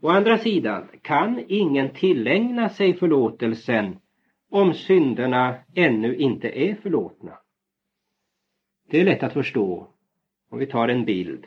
Å 0.01 0.09
andra 0.09 0.39
sidan 0.39 0.89
kan 1.03 1.45
ingen 1.49 1.91
tillägna 1.91 2.69
sig 2.69 2.95
förlåtelsen 2.95 3.97
om 4.51 4.75
synderna 4.75 5.55
ännu 5.75 6.17
inte 6.17 6.49
är 6.49 6.75
förlåtna. 6.75 7.39
Det 8.91 9.01
är 9.01 9.05
lätt 9.05 9.23
att 9.23 9.33
förstå 9.33 9.87
om 10.51 10.59
vi 10.59 10.67
tar 10.67 10.89
en 10.89 11.05
bild. 11.05 11.47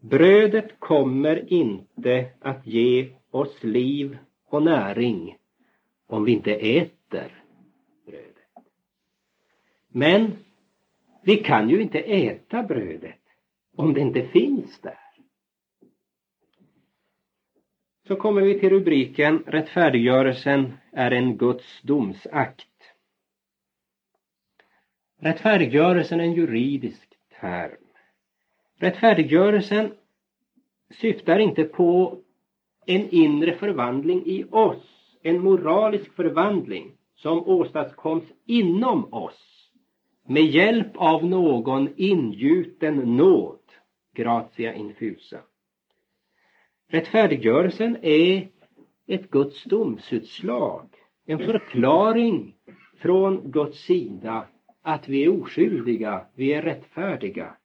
Brödet 0.00 0.80
kommer 0.80 1.52
inte 1.52 2.30
att 2.40 2.66
ge 2.66 3.08
oss 3.30 3.62
liv 3.64 4.18
och 4.48 4.62
näring 4.62 5.36
om 6.06 6.24
vi 6.24 6.32
inte 6.32 6.54
äter 6.54 7.42
brödet. 8.06 8.64
Men 9.88 10.32
vi 11.22 11.36
kan 11.36 11.70
ju 11.70 11.82
inte 11.82 11.98
äta 11.98 12.62
brödet 12.62 13.20
om 13.76 13.94
det 13.94 14.00
inte 14.00 14.22
finns 14.22 14.80
där. 14.80 14.99
Så 18.06 18.16
kommer 18.16 18.42
vi 18.42 18.60
till 18.60 18.70
rubriken 18.70 19.44
Rättfärdiggörelsen 19.46 20.72
är 20.92 21.10
en 21.10 21.36
Guds 21.36 21.82
domsakt. 21.82 22.66
Rättfärdiggörelsen 25.20 26.20
är 26.20 26.24
en 26.24 26.32
juridisk 26.32 27.08
term. 27.40 27.86
Rättfärdiggörelsen 28.76 29.92
syftar 30.90 31.38
inte 31.38 31.64
på 31.64 32.18
en 32.86 33.08
inre 33.10 33.54
förvandling 33.54 34.26
i 34.26 34.44
oss, 34.50 35.16
en 35.22 35.40
moralisk 35.40 36.12
förvandling 36.12 36.92
som 37.14 37.48
åstadkoms 37.48 38.24
inom 38.46 39.14
oss 39.14 39.70
med 40.26 40.44
hjälp 40.44 40.96
av 40.96 41.24
någon 41.24 41.88
ingjuten 41.96 42.96
nåd, 42.96 43.58
gratia 44.14 44.74
infusa. 44.74 45.38
Rättfärdiggörelsen 46.92 47.96
är 48.02 48.48
ett 49.06 49.30
Guds 49.30 49.64
domsutslag, 49.64 50.88
en 51.26 51.38
förklaring 51.38 52.54
från 52.98 53.50
Guds 53.50 53.78
sida 53.78 54.46
att 54.82 55.08
vi 55.08 55.24
är 55.24 55.42
oskyldiga, 55.42 56.26
vi 56.34 56.52
är 56.52 56.62
rättfärdiga. 56.62 57.56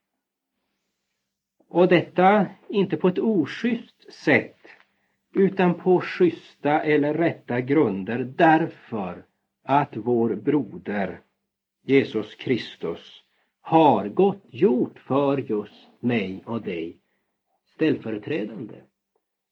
Och 1.67 1.87
detta 1.87 2.47
inte 2.69 2.97
på 2.97 3.07
ett 3.07 3.19
oschysst 3.19 4.13
sätt 4.13 4.59
utan 5.33 5.73
på 5.73 6.01
schyssta 6.01 6.81
eller 6.81 7.13
rätta 7.13 7.61
grunder 7.61 8.33
därför 8.37 9.25
att 9.63 9.97
vår 9.97 10.35
broder 10.35 11.21
Jesus 11.83 12.35
Kristus 12.35 13.23
har 13.61 14.07
gått 14.07 14.43
gjort 14.49 14.99
för 14.99 15.37
just 15.37 15.87
mig 15.99 16.43
och 16.45 16.61
dig 16.61 16.97
ställföreträdande. 17.75 18.75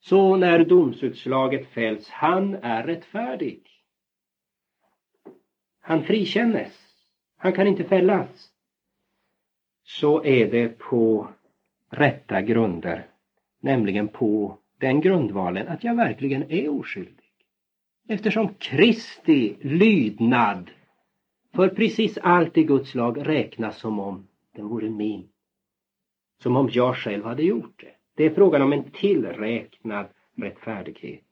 Så 0.05 0.35
när 0.35 0.65
domsutslaget 0.65 1.67
fälls, 1.67 2.09
han 2.09 2.55
är 2.55 2.83
rättfärdig. 2.83 3.61
Han 5.79 6.03
frikännes. 6.03 6.73
Han 7.37 7.53
kan 7.53 7.67
inte 7.67 7.83
fällas. 7.83 8.49
Så 9.83 10.23
är 10.23 10.51
det 10.51 10.79
på 10.79 11.27
rätta 11.89 12.41
grunder, 12.41 13.07
nämligen 13.59 14.07
på 14.07 14.57
den 14.77 15.01
grundvalen 15.01 15.67
att 15.67 15.83
jag 15.83 15.95
verkligen 15.95 16.51
är 16.51 16.69
oskyldig. 16.69 17.31
Eftersom 18.07 18.53
Kristi 18.53 19.57
lydnad 19.61 20.71
för 21.55 21.69
precis 21.69 22.17
allt 22.17 22.57
i 22.57 22.63
Guds 22.63 22.95
lag 22.95 23.27
räknas 23.27 23.77
som 23.77 23.99
om 23.99 24.27
den 24.55 24.67
vore 24.67 24.89
min. 24.89 25.29
Som 26.41 26.55
om 26.55 26.69
jag 26.71 26.97
själv 26.97 27.25
hade 27.25 27.43
gjort 27.43 27.81
det. 27.81 28.02
Det 28.15 28.23
är 28.23 28.29
frågan 28.29 28.61
om 28.61 28.73
en 28.73 28.91
tillräknad 28.91 30.05
rättfärdighet. 30.37 31.23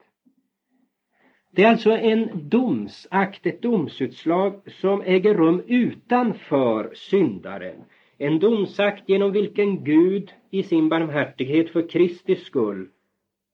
Det 1.51 1.63
är 1.63 1.69
alltså 1.69 1.91
en 1.91 2.49
domsakt, 2.49 3.45
ett 3.45 3.61
domsutslag 3.61 4.61
som 4.67 5.01
äger 5.01 5.33
rum 5.33 5.63
utanför 5.67 6.93
syndaren. 6.93 7.83
En 8.17 8.39
domsakt 8.39 9.09
genom 9.09 9.31
vilken 9.31 9.83
Gud 9.83 10.31
i 10.49 10.63
sin 10.63 10.89
barmhärtighet 10.89 11.69
för 11.69 11.89
Kristi 11.89 12.35
skull 12.35 12.89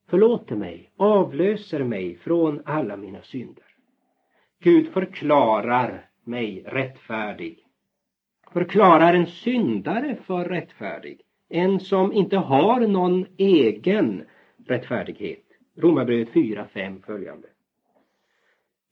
förlåter 0.09 0.55
mig, 0.55 0.91
avlöser 0.97 1.83
mig 1.83 2.17
från 2.17 2.61
alla 2.65 2.97
mina 2.97 3.21
synder. 3.21 3.63
Gud 4.59 4.87
förklarar 4.87 6.09
mig 6.23 6.63
rättfärdig. 6.65 7.59
Förklarar 8.53 9.13
en 9.13 9.27
syndare 9.27 10.17
för 10.25 10.45
rättfärdig. 10.45 11.21
En 11.49 11.79
som 11.79 12.13
inte 12.13 12.37
har 12.37 12.79
någon 12.79 13.25
egen 13.37 14.23
rättfärdighet. 14.67 15.43
Romarbrevet 15.77 16.29
4, 16.29 16.65
5 16.73 17.01
följande. 17.01 17.47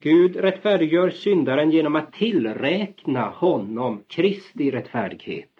Gud 0.01 0.35
rättfärdiggör 0.35 1.09
syndaren 1.09 1.71
genom 1.71 1.95
att 1.95 2.13
tillräkna 2.13 3.29
honom 3.29 4.03
Kristi 4.07 4.71
rättfärdighet. 4.71 5.51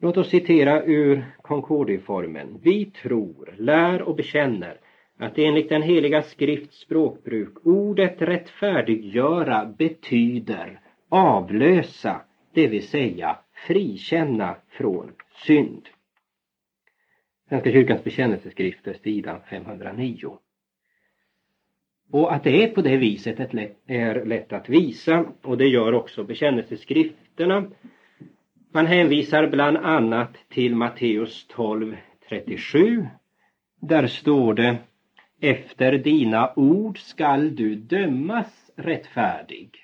Låt 0.00 0.16
oss 0.16 0.28
citera 0.28 0.84
ur 0.84 1.24
Concordieformen. 1.42 2.58
Vi 2.62 2.84
tror, 2.84 3.54
lär 3.58 4.02
och 4.02 4.16
bekänner 4.16 4.80
att 5.18 5.38
enligt 5.38 5.68
den 5.68 5.82
heliga 5.82 6.22
skrifts 6.22 6.78
språkbruk 6.78 7.66
ordet 7.66 8.22
rättfärdiggöra 8.22 9.74
betyder 9.78 10.80
avlösa, 11.08 12.20
det 12.52 12.66
vill 12.66 12.88
säga 12.88 13.38
frikänna 13.66 14.56
från 14.68 15.12
synd. 15.46 15.88
Svenska 17.48 17.72
kyrkans 17.72 18.04
bekännelseskrifter, 18.04 18.96
sidan 19.02 19.40
509. 19.50 20.38
Och 22.10 22.34
att 22.34 22.44
det 22.44 22.64
är 22.64 22.68
på 22.68 22.82
det 22.82 22.96
viset 22.96 23.40
är 23.86 24.24
lätt 24.24 24.52
att 24.52 24.68
visa 24.68 25.24
och 25.42 25.58
det 25.58 25.66
gör 25.66 25.94
också 25.94 26.24
bekännelseskrifterna. 26.24 27.70
Man 28.72 28.86
hänvisar 28.86 29.46
bland 29.46 29.76
annat 29.76 30.36
till 30.48 30.74
Matteus 30.74 31.46
12.37. 31.50 33.06
Där 33.80 34.06
står 34.06 34.54
det 34.54 34.76
Efter 35.40 35.92
dina 35.92 36.52
ord 36.56 36.98
skall 36.98 37.56
du 37.56 37.74
dömas 37.74 38.70
rättfärdig. 38.76 39.83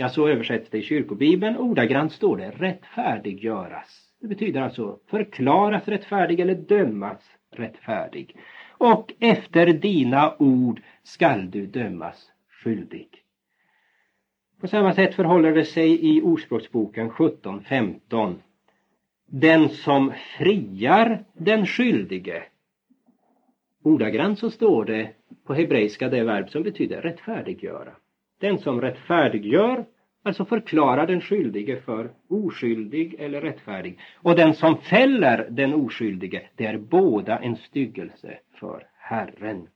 Ja, 0.00 0.08
så 0.08 0.28
översätts 0.28 0.70
det 0.70 0.78
i 0.78 0.82
kyrkobibeln. 0.82 1.56
Ordagrant 1.56 2.12
står 2.12 2.36
det 2.36 2.50
rättfärdiggöras. 2.50 4.00
Det 4.20 4.26
betyder 4.26 4.60
alltså 4.60 4.98
förklaras 5.06 5.88
rättfärdig 5.88 6.40
eller 6.40 6.54
dömas 6.54 7.30
rättfärdig. 7.50 8.36
Och 8.78 9.12
efter 9.18 9.66
dina 9.66 10.34
ord 10.38 10.82
skall 11.02 11.50
du 11.50 11.66
dömas 11.66 12.32
skyldig. 12.50 13.08
På 14.60 14.68
samma 14.68 14.94
sätt 14.94 15.14
förhåller 15.14 15.52
det 15.54 15.64
sig 15.64 16.16
i 16.16 16.22
Ordspråksboken 16.22 17.10
17.15. 17.10 18.34
Den 19.26 19.68
som 19.68 20.12
friar 20.38 21.24
den 21.32 21.66
skyldige. 21.66 22.42
Ordagrant 23.82 24.38
så 24.38 24.50
står 24.50 24.84
det 24.84 25.10
på 25.46 25.54
hebreiska 25.54 26.08
det 26.08 26.24
verb 26.24 26.50
som 26.50 26.62
betyder 26.62 27.02
rättfärdiggöra. 27.02 27.92
Den 28.40 28.58
som 28.58 28.80
rättfärdiggör, 28.80 29.84
alltså 30.22 30.44
förklarar 30.44 31.06
den 31.06 31.20
skyldige 31.20 31.80
för 31.80 32.10
oskyldig 32.28 33.14
eller 33.18 33.40
rättfärdig. 33.40 33.98
Och 34.14 34.36
den 34.36 34.54
som 34.54 34.78
fäller 34.78 35.46
den 35.50 35.74
oskyldige, 35.74 36.42
det 36.56 36.66
är 36.66 36.78
båda 36.78 37.38
en 37.38 37.56
styggelse 37.56 38.38
för 38.60 38.86
Herren. 38.98 39.68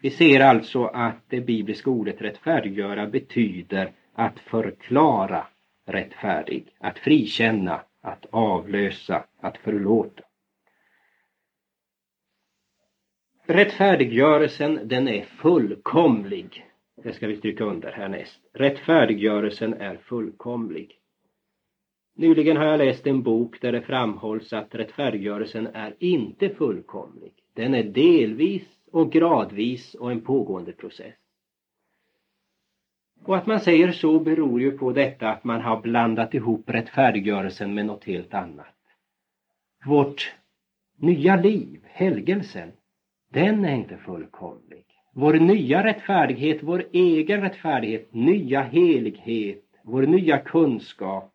Vi 0.00 0.10
ser 0.10 0.40
alltså 0.40 0.84
att 0.84 1.24
det 1.28 1.40
bibliska 1.40 1.90
ordet 1.90 2.22
rättfärdiggöra 2.22 3.06
betyder 3.06 3.92
att 4.14 4.38
förklara 4.38 5.46
rättfärdig, 5.86 6.66
att 6.78 6.98
frikänna, 6.98 7.80
att 8.00 8.26
avlösa, 8.30 9.24
att 9.40 9.58
förlåta. 9.58 10.22
Rättfärdiggörelsen 13.46 14.88
den 14.88 15.08
är 15.08 15.22
fullkomlig. 15.22 16.69
Det 17.02 17.12
ska 17.12 17.26
vi 17.26 17.36
stryka 17.36 17.64
under 17.64 17.92
härnäst. 17.92 18.40
Rättfärdiggörelsen 18.52 19.74
är 19.74 19.96
fullkomlig. 19.96 20.96
Nyligen 22.14 22.56
har 22.56 22.64
jag 22.64 22.78
läst 22.78 23.06
en 23.06 23.22
bok 23.22 23.60
där 23.60 23.72
det 23.72 23.82
framhålls 23.82 24.52
att 24.52 24.74
rättfärdiggörelsen 24.74 25.66
är 25.66 25.94
inte 25.98 26.48
fullkomlig. 26.48 27.32
Den 27.54 27.74
är 27.74 27.82
delvis 27.82 28.62
och 28.90 29.12
gradvis 29.12 29.94
och 29.94 30.10
en 30.10 30.20
pågående 30.20 30.72
process. 30.72 31.14
Och 33.24 33.36
att 33.36 33.46
man 33.46 33.60
säger 33.60 33.92
så 33.92 34.20
beror 34.20 34.60
ju 34.60 34.78
på 34.78 34.92
detta 34.92 35.30
att 35.30 35.44
man 35.44 35.60
har 35.60 35.80
blandat 35.80 36.34
ihop 36.34 36.70
rättfärdiggörelsen 36.70 37.74
med 37.74 37.86
något 37.86 38.04
helt 38.04 38.34
annat. 38.34 38.76
Vårt 39.84 40.34
nya 40.96 41.36
liv, 41.36 41.80
helgelsen, 41.84 42.72
den 43.28 43.64
är 43.64 43.74
inte 43.74 43.96
fullkomlig. 43.96 44.89
Vår 45.12 45.32
nya 45.32 45.84
rättfärdighet, 45.84 46.62
vår 46.62 46.84
egen 46.92 47.40
rättfärdighet, 47.40 48.14
nya 48.14 48.62
helighet, 48.62 49.64
vår 49.82 50.02
nya 50.02 50.38
kunskap, 50.38 51.32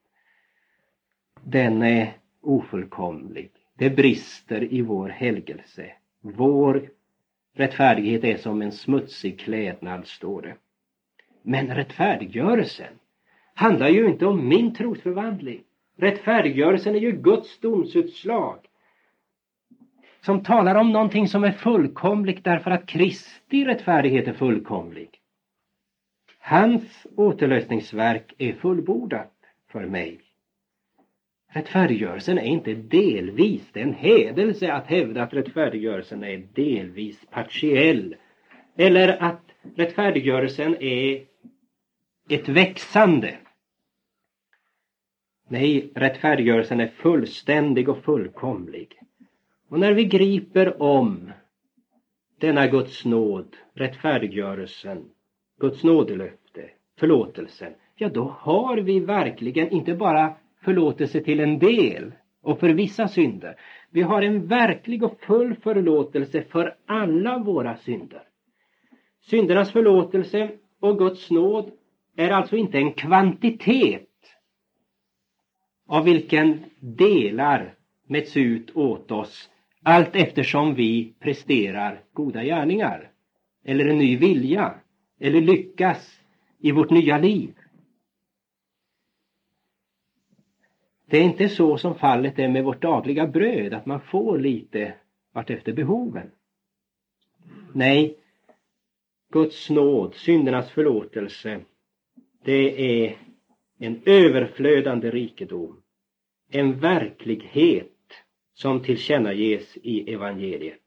den 1.43 1.81
är 1.81 2.13
ofullkomlig. 2.41 3.51
Det 3.77 3.89
brister 3.89 4.73
i 4.73 4.81
vår 4.81 5.09
helgelse. 5.09 5.91
Vår 6.21 6.89
rättfärdighet 7.53 8.23
är 8.23 8.37
som 8.37 8.61
en 8.61 8.71
smutsig 8.71 9.39
klädnad, 9.39 10.07
står 10.07 10.41
det. 10.41 10.55
Men 11.41 11.75
rättfärdiggörelsen 11.75 12.93
handlar 13.53 13.89
ju 13.89 14.07
inte 14.07 14.25
om 14.25 14.47
min 14.47 14.73
trosförvandling. 14.73 15.63
Rättfärdiggörelsen 15.97 16.95
är 16.95 16.99
ju 16.99 17.11
Guds 17.11 17.59
domsutslag 17.59 18.64
som 20.25 20.43
talar 20.43 20.75
om 20.75 20.91
någonting 20.91 21.27
som 21.27 21.43
är 21.43 21.51
fullkomligt 21.51 22.43
därför 22.43 22.71
att 22.71 22.85
Kristi 22.85 23.65
rättfärdighet 23.65 24.27
är 24.27 24.33
fullkomlig. 24.33 25.09
Hans 26.39 27.07
återlösningsverk 27.15 28.33
är 28.37 28.53
fullbordat 28.53 29.33
för 29.71 29.85
mig. 29.85 30.19
Rättfärdiggörelsen 31.51 32.37
är 32.37 32.45
inte 32.45 32.73
delvis, 32.73 33.71
det 33.71 33.79
är 33.79 33.83
en 33.83 33.93
hädelse 33.93 34.73
att 34.73 34.87
hävda 34.87 35.23
att 35.23 35.33
rättfärdiggörelsen 35.33 36.23
är 36.23 36.37
delvis 36.37 37.25
partiell. 37.25 38.15
Eller 38.77 39.23
att 39.23 39.43
rättfärdiggörelsen 39.75 40.75
är 40.75 41.25
ett 42.29 42.49
växande. 42.49 43.37
Nej, 45.49 45.91
rättfärdiggörelsen 45.95 46.79
är 46.79 46.87
fullständig 46.87 47.89
och 47.89 48.03
fullkomlig. 48.03 48.99
Och 49.75 49.81
när 49.81 49.93
vi 49.93 50.05
griper 50.05 50.81
om 50.81 51.31
denna 52.39 52.67
Guds 52.67 53.05
nåd, 53.05 53.55
rättfärdiggörelsen, 53.73 55.05
Guds 55.59 55.83
nådelöfte, 55.83 56.69
förlåtelsen, 56.99 57.73
ja 57.95 58.09
då 58.09 58.23
har 58.39 58.77
vi 58.77 58.99
verkligen 58.99 59.69
inte 59.69 59.93
bara 59.93 60.33
förlåtelse 60.61 61.21
till 61.21 61.39
en 61.39 61.59
del 61.59 62.11
och 62.41 62.59
för 62.59 62.69
vissa 62.69 63.07
synder. 63.07 63.55
Vi 63.89 64.01
har 64.01 64.21
en 64.21 64.47
verklig 64.47 65.03
och 65.03 65.19
full 65.19 65.55
förlåtelse 65.55 66.41
för 66.41 66.75
alla 66.85 67.37
våra 67.37 67.77
synder. 67.77 68.23
Syndernas 69.21 69.71
förlåtelse 69.71 70.51
och 70.79 70.97
Guds 70.97 71.31
nåd 71.31 71.71
är 72.15 72.29
alltså 72.29 72.55
inte 72.55 72.77
en 72.77 72.93
kvantitet 72.93 74.09
av 75.87 76.03
vilken 76.03 76.63
delar 76.79 77.73
mäts 78.07 78.37
ut 78.37 78.75
åt 78.75 79.11
oss 79.11 79.49
allt 79.87 80.15
eftersom 80.15 80.73
vi 80.73 81.13
presterar 81.19 82.03
goda 82.13 82.43
gärningar 82.43 83.11
eller 83.63 83.85
en 83.85 83.97
ny 83.97 84.17
vilja 84.17 84.73
eller 85.19 85.41
lyckas 85.41 86.19
i 86.59 86.71
vårt 86.71 86.89
nya 86.89 87.17
liv. 87.17 87.53
Det 91.05 91.17
är 91.17 91.23
inte 91.23 91.49
så 91.49 91.77
som 91.77 91.95
fallet 91.95 92.39
är 92.39 92.49
med 92.49 92.63
vårt 92.63 92.81
dagliga 92.81 93.27
bröd, 93.27 93.73
att 93.73 93.85
man 93.85 94.01
får 94.01 94.39
lite 94.39 94.93
vartefter 95.33 95.73
behoven. 95.73 96.31
Nej, 97.73 98.17
Guds 99.31 99.69
nåd, 99.69 100.15
syndernas 100.15 100.71
förlåtelse, 100.71 101.61
det 102.43 103.03
är 103.05 103.17
en 103.77 104.01
överflödande 104.05 105.11
rikedom. 105.11 105.81
En 106.51 106.79
verklighet 106.79 107.94
som 108.55 108.83
tillkännages 108.83 109.77
i 109.77 110.13
evangeliet. 110.13 110.79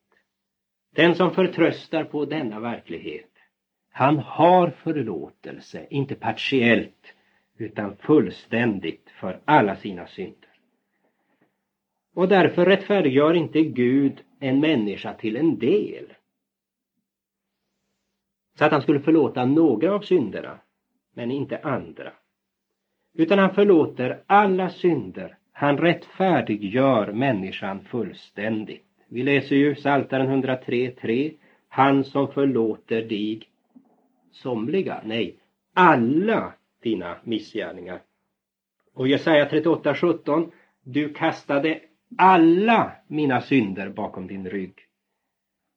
Den 0.95 1.15
som 1.15 1.31
förtröstar 1.35 2.05
på 2.05 2.25
denna 2.25 2.61
verklighet, 2.61 3.31
han 3.91 4.19
har 4.19 4.71
förlåtelse, 4.71 5.87
inte 5.91 6.15
partiellt, 6.15 7.15
utan 7.59 7.97
fullständigt 7.97 9.11
för 9.21 9.41
alla 9.45 9.77
sina 9.77 10.07
synder. 10.07 10.51
Och 12.15 12.29
därför 12.29 12.67
rättfärdiggör 12.67 13.35
inte 13.35 13.63
Gud 13.63 14.25
en 14.41 14.61
människa 14.61 15.15
till 15.15 15.37
en 15.37 15.59
del. 15.59 16.13
Så 18.59 18.65
att 18.65 18.73
han 18.73 18.83
skulle 18.83 19.01
förlåta 19.01 19.45
några 19.45 19.95
av 19.95 20.01
synderna, 20.01 20.59
men 21.15 21.31
inte 21.31 21.59
andra. 21.59 22.13
Utan 23.15 23.39
han 23.39 23.55
förlåter 23.55 24.25
alla 24.27 24.71
synder. 24.71 25.39
Han 25.59 25.79
rättfärdiggör 25.79 27.13
människan 27.13 27.81
fullständigt. 27.81 28.85
Vi 29.09 29.23
läser 29.23 29.57
ju 29.57 29.75
Psaltaren 29.75 30.45
103.3. 30.45 31.35
Han 31.69 32.05
som 32.05 32.33
förlåter 32.33 33.03
dig 33.03 33.43
somliga, 34.33 35.03
nej, 35.05 35.37
alla 35.75 36.53
dina 36.83 37.17
missgärningar. 37.25 38.03
Och 38.95 39.09
Jesaja 39.09 39.49
38.17. 39.49 40.51
Du 40.85 41.15
kastade 41.15 41.81
alla 42.19 42.93
mina 43.07 43.41
synder 43.41 43.89
bakom 43.89 44.27
din 44.27 44.51
rygg. 44.51 44.75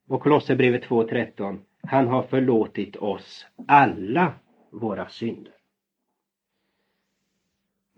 Och 0.08 0.22
Kolosserbrevet 0.22 0.86
2.13. 0.86 1.60
Han 1.84 2.08
har 2.08 2.24
förlåtit 2.24 2.96
oss 2.96 3.48
alla 3.67 4.34
våra 4.72 5.10
synder. 5.10 5.54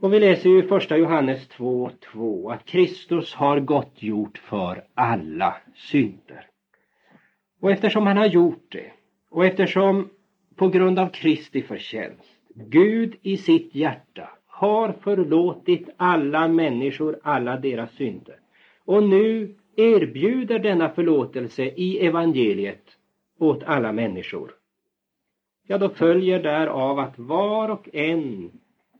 Och 0.03 0.13
vi 0.13 0.19
läser 0.19 0.49
ju 0.49 0.59
i 0.59 0.67
första 0.67 0.97
Johannes 0.97 1.49
2.2 1.49 2.53
att 2.53 2.65
Kristus 2.65 3.33
har 3.33 3.59
gottgjort 3.59 4.37
för 4.37 4.83
alla 4.93 5.55
synder. 5.75 6.47
Och 7.61 7.71
eftersom 7.71 8.07
han 8.07 8.17
har 8.17 8.25
gjort 8.25 8.65
det 8.71 8.91
och 9.29 9.45
eftersom 9.45 10.09
på 10.55 10.67
grund 10.67 10.99
av 10.99 11.09
Kristi 11.09 11.61
förtjänst 11.61 12.29
Gud 12.55 13.15
i 13.21 13.37
sitt 13.37 13.75
hjärta 13.75 14.29
har 14.47 14.95
förlåtit 15.01 15.89
alla 15.97 16.47
människor 16.47 17.19
alla 17.23 17.57
deras 17.57 17.91
synder 17.91 18.35
och 18.85 19.03
nu 19.03 19.55
erbjuder 19.75 20.59
denna 20.59 20.89
förlåtelse 20.89 21.63
i 21.63 22.05
evangeliet 22.05 22.83
åt 23.39 23.63
alla 23.63 23.91
människor. 23.91 24.51
Ja, 25.67 25.77
då 25.77 25.89
följer 25.89 26.43
därav 26.43 26.99
att 26.99 27.19
var 27.19 27.69
och 27.69 27.89
en 27.93 28.51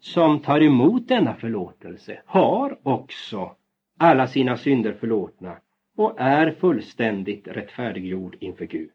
som 0.03 0.39
tar 0.39 0.61
emot 0.61 1.07
denna 1.07 1.35
förlåtelse 1.35 2.21
har 2.25 2.79
också 2.83 3.55
alla 3.97 4.27
sina 4.27 4.57
synder 4.57 4.93
förlåtna 4.93 5.57
och 5.95 6.15
är 6.17 6.51
fullständigt 6.51 7.47
rättfärdiggjord 7.47 8.37
inför 8.39 8.65
Gud. 8.65 8.89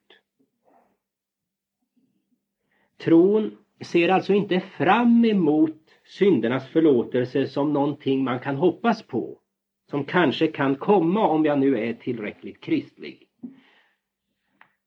Tron 2.98 3.56
ser 3.80 4.08
alltså 4.08 4.32
inte 4.32 4.60
fram 4.60 5.24
emot 5.24 5.80
syndernas 6.04 6.68
förlåtelse 6.68 7.46
som 7.46 7.72
någonting 7.72 8.24
man 8.24 8.40
kan 8.40 8.56
hoppas 8.56 9.02
på, 9.02 9.38
som 9.90 10.04
kanske 10.04 10.46
kan 10.46 10.76
komma 10.76 11.28
om 11.28 11.44
jag 11.44 11.58
nu 11.58 11.78
är 11.78 11.92
tillräckligt 11.92 12.60
kristlig. 12.60 13.28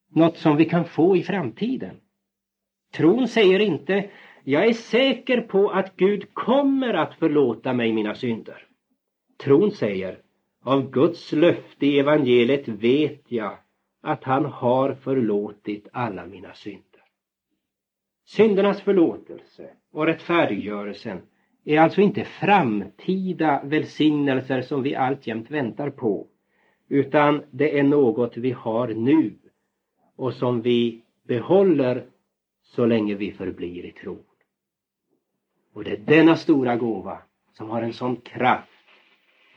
Något 0.10 0.38
som 0.38 0.58
vi 0.58 0.66
kan 0.66 0.86
få 0.86 1.18
i 1.18 1.24
framtiden. 1.24 1.96
Tron 2.94 3.28
säger 3.28 3.60
inte 3.60 4.10
jag 4.44 4.66
är 4.68 4.74
säker 4.74 5.42
på 5.42 5.70
att 5.70 5.96
Gud 5.96 6.34
kommer 6.34 6.94
att 6.94 7.16
förlåta 7.16 7.74
mig 7.74 7.94
mina 7.94 8.16
synder. 8.16 8.68
Tron 9.44 9.72
säger 9.72 10.20
av 10.64 10.92
Guds 10.92 11.32
löfte 11.32 11.86
i 11.86 12.00
evangeliet 12.00 12.68
vet 12.68 13.24
jag 13.28 13.58
att 14.02 14.24
han 14.24 14.46
har 14.46 14.94
förlåtit 14.94 15.88
alla 15.94 16.26
mina 16.26 16.54
synder. 16.54 16.82
Syndernas 18.26 18.82
förlåtelse 18.82 19.70
och 19.92 20.06
rättfärdiggörelsen 20.06 21.22
är 21.66 21.80
alltså 21.80 22.02
inte 22.02 22.24
framtida 22.24 23.62
välsignelser 23.64 24.62
som 24.62 24.84
vi 24.84 24.96
alltjämt 24.96 25.52
väntar 25.52 25.90
på, 25.90 26.28
utan 26.90 27.44
det 27.52 27.80
är 27.80 27.84
något 27.84 28.38
vi 28.38 28.52
har 28.52 28.88
nu 28.88 29.34
och 30.16 30.34
som 30.34 30.62
vi 30.62 31.02
behåller 31.28 32.06
så 32.62 32.86
länge 32.86 33.16
vi 33.16 33.32
förblir 33.32 33.86
i 33.86 33.92
tron. 33.92 34.24
Och 35.74 35.84
det 35.84 35.92
är 35.92 35.98
denna 35.98 36.36
stora 36.36 36.76
gåva 36.76 37.18
som 37.54 37.70
har 37.70 37.82
en 37.82 37.94
sån 37.94 38.16
kraft, 38.16 38.70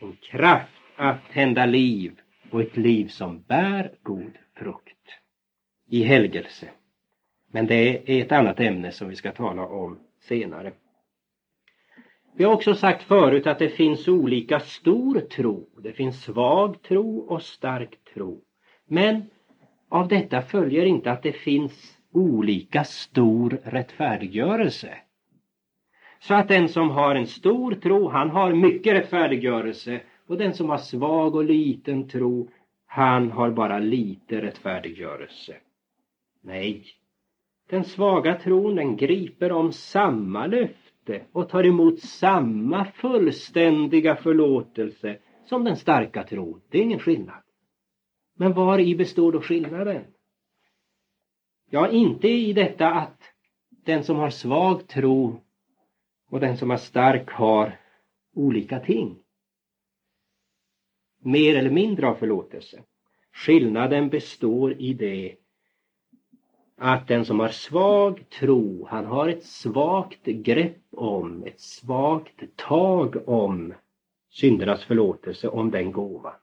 en 0.01 0.17
kraft 0.17 0.73
att 0.97 1.19
tända 1.33 1.67
liv 1.67 2.21
och 2.51 2.61
ett 2.61 2.77
liv 2.77 3.09
som 3.09 3.43
bär 3.43 3.93
god 4.03 4.33
frukt 4.57 5.09
i 5.89 6.03
helgelse. 6.03 6.69
Men 7.51 7.67
det 7.67 8.11
är 8.11 8.25
ett 8.25 8.33
annat 8.33 8.61
ämne 8.61 8.93
som 8.93 9.09
vi 9.09 9.17
ska 9.17 9.33
tala 9.33 9.67
om 9.67 9.99
senare. 10.21 10.73
Vi 12.37 12.45
har 12.45 12.53
också 12.53 12.75
sagt 12.75 13.03
förut 13.03 13.47
att 13.47 13.59
det 13.59 13.69
finns 13.69 14.09
olika 14.09 14.61
stor 14.61 15.21
tro. 15.21 15.69
Det 15.83 15.93
finns 15.93 16.23
svag 16.23 16.83
tro 16.83 17.19
och 17.19 17.43
stark 17.43 17.99
tro. 18.15 18.41
Men 18.87 19.31
av 19.89 20.09
detta 20.09 20.43
följer 20.43 20.85
inte 20.87 21.13
att 21.13 21.23
det 21.23 21.33
finns 21.33 21.99
olika 22.13 22.85
stor 22.85 23.59
rättfärdiggörelse. 23.65 24.99
Så 26.27 26.35
att 26.35 26.49
den 26.49 26.69
som 26.69 26.91
har 26.91 27.15
en 27.15 27.27
stor 27.27 27.75
tro, 27.75 28.09
han 28.09 28.31
har 28.31 28.53
mycket 28.53 28.95
rättfärdiggörelse 28.95 30.01
och 30.27 30.39
den 30.39 30.55
som 30.55 30.69
har 30.69 30.79
svag 30.79 31.35
och 31.35 31.45
liten 31.45 32.09
tro, 32.09 32.51
han 32.87 33.31
har 33.31 33.51
bara 33.51 33.79
lite 33.79 34.43
rättfärdiggörelse. 34.43 35.57
Nej, 36.43 36.85
den 37.71 37.85
svaga 37.85 38.35
tron 38.35 38.75
den 38.75 38.97
griper 38.97 39.53
om 39.53 39.73
samma 39.73 40.47
löfte 40.47 41.23
och 41.33 41.49
tar 41.49 41.67
emot 41.67 42.01
samma 42.01 42.85
fullständiga 42.85 44.17
förlåtelse 44.17 45.19
som 45.45 45.65
den 45.65 45.77
starka 45.77 46.23
tron. 46.23 46.61
Det 46.71 46.79
är 46.79 46.83
ingen 46.83 46.99
skillnad. 46.99 47.43
Men 48.37 48.53
var 48.53 48.79
i 48.79 48.97
består 48.97 49.33
då 49.33 49.41
skillnaden? 49.41 50.05
Ja, 51.71 51.89
inte 51.89 52.29
i 52.29 52.53
detta 52.53 52.91
att 52.91 53.23
den 53.85 54.05
som 54.05 54.17
har 54.17 54.31
svag 54.31 54.89
tro 54.89 55.44
och 56.31 56.41
den 56.41 56.57
som 56.57 56.71
är 56.71 56.77
stark 56.77 57.31
har 57.31 57.79
olika 58.35 58.81
ting. 58.81 59.19
Mer 61.19 61.57
eller 61.57 61.71
mindre 61.71 62.09
av 62.09 62.15
förlåtelse. 62.15 62.83
Skillnaden 63.33 64.09
består 64.09 64.73
i 64.73 64.95
det 64.95 65.37
att 66.77 67.09
den 67.09 67.25
som 67.25 67.41
har 67.41 67.49
svag 67.49 68.31
tro, 68.31 68.87
han 68.87 69.07
har 69.07 69.29
ett 69.29 69.45
svagt 69.45 70.25
grepp 70.25 70.83
om, 70.91 71.45
ett 71.45 71.61
svagt 71.61 72.57
tag 72.57 73.29
om 73.29 73.75
syndernas 74.31 74.85
förlåtelse, 74.85 75.49
om 75.49 75.71
den 75.71 75.93
gåvan. 75.93 76.35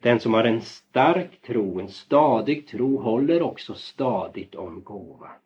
Den 0.00 0.20
som 0.20 0.34
har 0.34 0.44
en 0.44 0.60
stark 0.60 1.40
tro, 1.40 1.80
en 1.80 1.88
stadig 1.88 2.66
tro, 2.66 2.98
håller 2.98 3.42
också 3.42 3.74
stadigt 3.74 4.54
om 4.54 4.82
gåvan. 4.82 5.38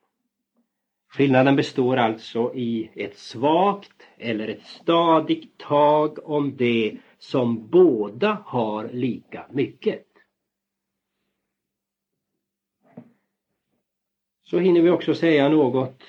Skillnaden 1.16 1.56
består 1.56 1.96
alltså 1.96 2.54
i 2.54 2.90
ett 2.94 3.18
svagt 3.18 4.02
eller 4.18 4.48
ett 4.48 4.62
stadigt 4.62 5.58
tag 5.58 6.28
om 6.30 6.56
det 6.56 6.98
som 7.18 7.68
båda 7.68 8.42
har 8.46 8.88
lika 8.88 9.46
mycket. 9.50 10.06
Så 14.42 14.58
hinner 14.58 14.80
vi 14.80 14.90
också 14.90 15.14
säga 15.14 15.48
något 15.48 16.02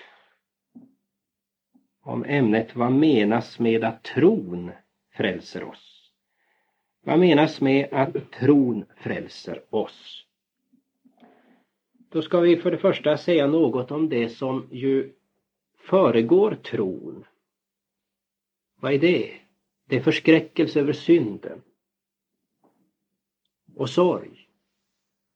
om 2.01 2.23
ämnet 2.23 2.75
vad 2.75 2.91
menas 2.91 3.59
med 3.59 3.83
att 3.83 4.03
tron 4.03 4.71
frälser 5.13 5.63
oss. 5.63 6.11
Vad 7.01 7.19
menas 7.19 7.61
med 7.61 7.93
att 7.93 8.31
tron 8.31 8.85
frälser 8.97 9.63
oss? 9.69 10.26
Då 12.09 12.21
ska 12.21 12.39
vi 12.39 12.57
för 12.57 12.71
det 12.71 12.77
första 12.77 13.17
säga 13.17 13.47
något 13.47 13.91
om 13.91 14.09
det 14.09 14.29
som 14.29 14.67
ju 14.71 15.13
föregår 15.77 16.55
tron. 16.55 17.25
Vad 18.79 18.93
är 18.93 18.99
det? 18.99 19.33
Det 19.85 19.95
är 19.95 20.01
förskräckelse 20.01 20.79
över 20.79 20.93
synden. 20.93 21.61
Och 23.75 23.89
sorg. 23.89 24.49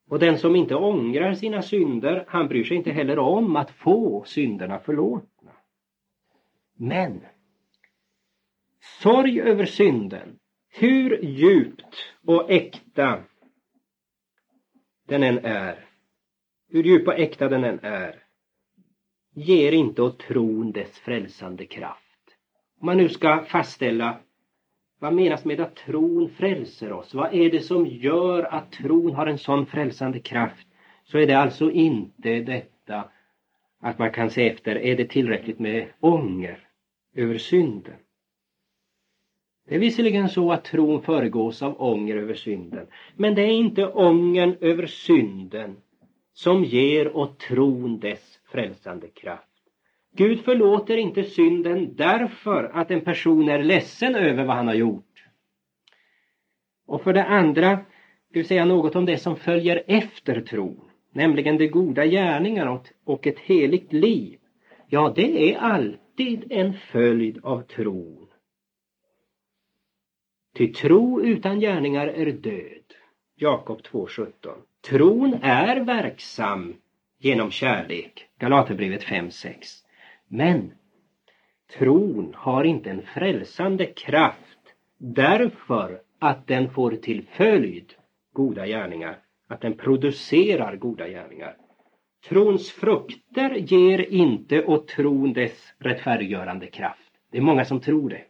Och 0.07 0.19
den 0.19 0.37
som 0.37 0.55
inte 0.55 0.75
ångrar 0.75 1.33
sina 1.33 1.61
synder, 1.61 2.25
han 2.27 2.47
bryr 2.47 2.63
sig 2.63 2.77
inte 2.77 2.91
heller 2.91 3.19
om 3.19 3.55
att 3.55 3.71
få 3.71 4.23
synderna 4.23 4.79
förlåtna. 4.79 5.51
Men 6.73 7.25
sorg 9.01 9.41
över 9.41 9.65
synden, 9.65 10.39
hur 10.69 11.25
djupt 11.25 12.15
och 12.25 12.51
äkta 12.51 13.23
den 15.07 15.23
än 15.23 15.45
är, 15.45 15.90
hur 16.71 16.83
djup 16.83 17.07
och 17.07 17.19
äkta 17.19 17.49
den 17.49 17.63
än 17.63 17.79
är, 17.81 18.23
ger 19.33 19.71
inte 19.71 20.01
åt 20.01 20.19
tron 20.19 20.71
dess 20.71 20.99
frälsande 20.99 21.65
kraft. 21.65 22.37
Om 22.79 22.85
man 22.85 22.97
nu 22.97 23.09
ska 23.09 23.43
fastställa 23.43 24.19
vad 24.99 25.13
menas 25.13 25.45
med 25.45 25.59
att 25.59 25.75
tron 25.75 26.29
frälser 26.29 26.91
oss? 26.91 27.13
Vad 27.13 27.33
är 27.33 27.51
det 27.51 27.59
som 27.59 27.87
gör 27.87 28.43
att 28.43 28.71
tron 28.71 29.15
har 29.15 29.27
en 29.27 29.37
sån 29.37 29.65
frälsande 29.65 30.19
kraft? 30.19 30.67
Så 31.03 31.17
är 31.17 31.27
det 31.27 31.33
alltså 31.33 31.71
inte 31.71 32.39
detta 32.39 33.09
att 33.79 33.99
man 33.99 34.11
kan 34.11 34.29
se 34.29 34.49
efter, 34.49 34.75
är 34.75 34.97
det 34.97 35.05
tillräckligt 35.05 35.59
med 35.59 35.87
ånger 35.99 36.67
över 37.15 37.37
synden? 37.37 37.95
Det 39.67 39.75
är 39.75 39.79
visserligen 39.79 40.29
så 40.29 40.51
att 40.51 40.63
tron 40.63 41.01
föregås 41.01 41.61
av 41.61 41.81
ånger 41.81 42.15
över 42.15 42.33
synden, 42.33 42.87
men 43.15 43.35
det 43.35 43.41
är 43.41 43.51
inte 43.51 43.87
ången 43.87 44.55
över 44.61 44.87
synden 44.87 45.77
som 46.33 46.63
ger 46.63 47.15
åt 47.17 47.39
tron 47.39 47.99
dess 47.99 48.39
frälsande 48.51 49.07
kraft. 49.07 49.47
Gud 50.13 50.39
förlåter 50.39 50.97
inte 50.97 51.23
synden 51.23 51.95
därför 51.95 52.63
att 52.63 52.91
en 52.91 53.01
person 53.01 53.49
är 53.49 53.63
ledsen 53.63 54.15
över 54.15 54.45
vad 54.45 54.55
han 54.55 54.67
har 54.67 54.75
gjort. 54.75 55.25
Och 56.85 57.03
för 57.03 57.13
det 57.13 57.25
andra 57.25 57.79
vill 58.29 58.47
säga 58.47 58.65
något 58.65 58.95
om 58.95 59.05
det 59.05 59.17
som 59.17 59.35
följer 59.35 59.83
efter 59.87 60.41
tron, 60.41 60.89
nämligen 61.11 61.57
de 61.57 61.67
goda 61.67 62.05
gärningarna 62.05 62.81
och 63.03 63.27
ett 63.27 63.39
heligt 63.39 63.93
liv. 63.93 64.39
Ja, 64.87 65.13
det 65.15 65.53
är 65.53 65.57
alltid 65.57 66.51
en 66.51 66.73
följd 66.73 67.39
av 67.43 67.61
tron. 67.61 68.27
Ty 70.57 70.73
tro 70.73 71.21
utan 71.21 71.59
gärningar 71.59 72.07
är 72.07 72.31
död. 72.31 72.93
Jakob 73.35 73.81
2.17. 73.81 74.70
Tron 74.81 75.39
är 75.41 75.79
verksam 75.79 76.75
genom 77.19 77.51
kärlek. 77.51 78.27
Galaterbrevet 78.39 79.03
5.6. 79.03 79.83
Men 80.27 80.71
tron 81.77 82.33
har 82.37 82.63
inte 82.63 82.89
en 82.89 83.01
frälsande 83.01 83.85
kraft 83.85 84.59
därför 84.97 86.01
att 86.19 86.47
den 86.47 86.69
får 86.69 86.91
till 86.91 87.27
följd 87.31 87.93
goda 88.33 88.67
gärningar, 88.67 89.19
att 89.47 89.61
den 89.61 89.77
producerar 89.77 90.75
goda 90.75 91.07
gärningar. 91.07 91.57
Trons 92.29 92.71
frukter 92.71 93.55
ger 93.55 93.99
inte 94.13 94.65
åt 94.65 94.87
tron 94.87 95.33
dess 95.33 95.73
rättfärdiggörande 95.79 96.67
kraft. 96.67 97.11
Det 97.31 97.37
är 97.37 97.41
många 97.41 97.65
som 97.65 97.79
tror 97.79 98.09
det. 98.09 98.23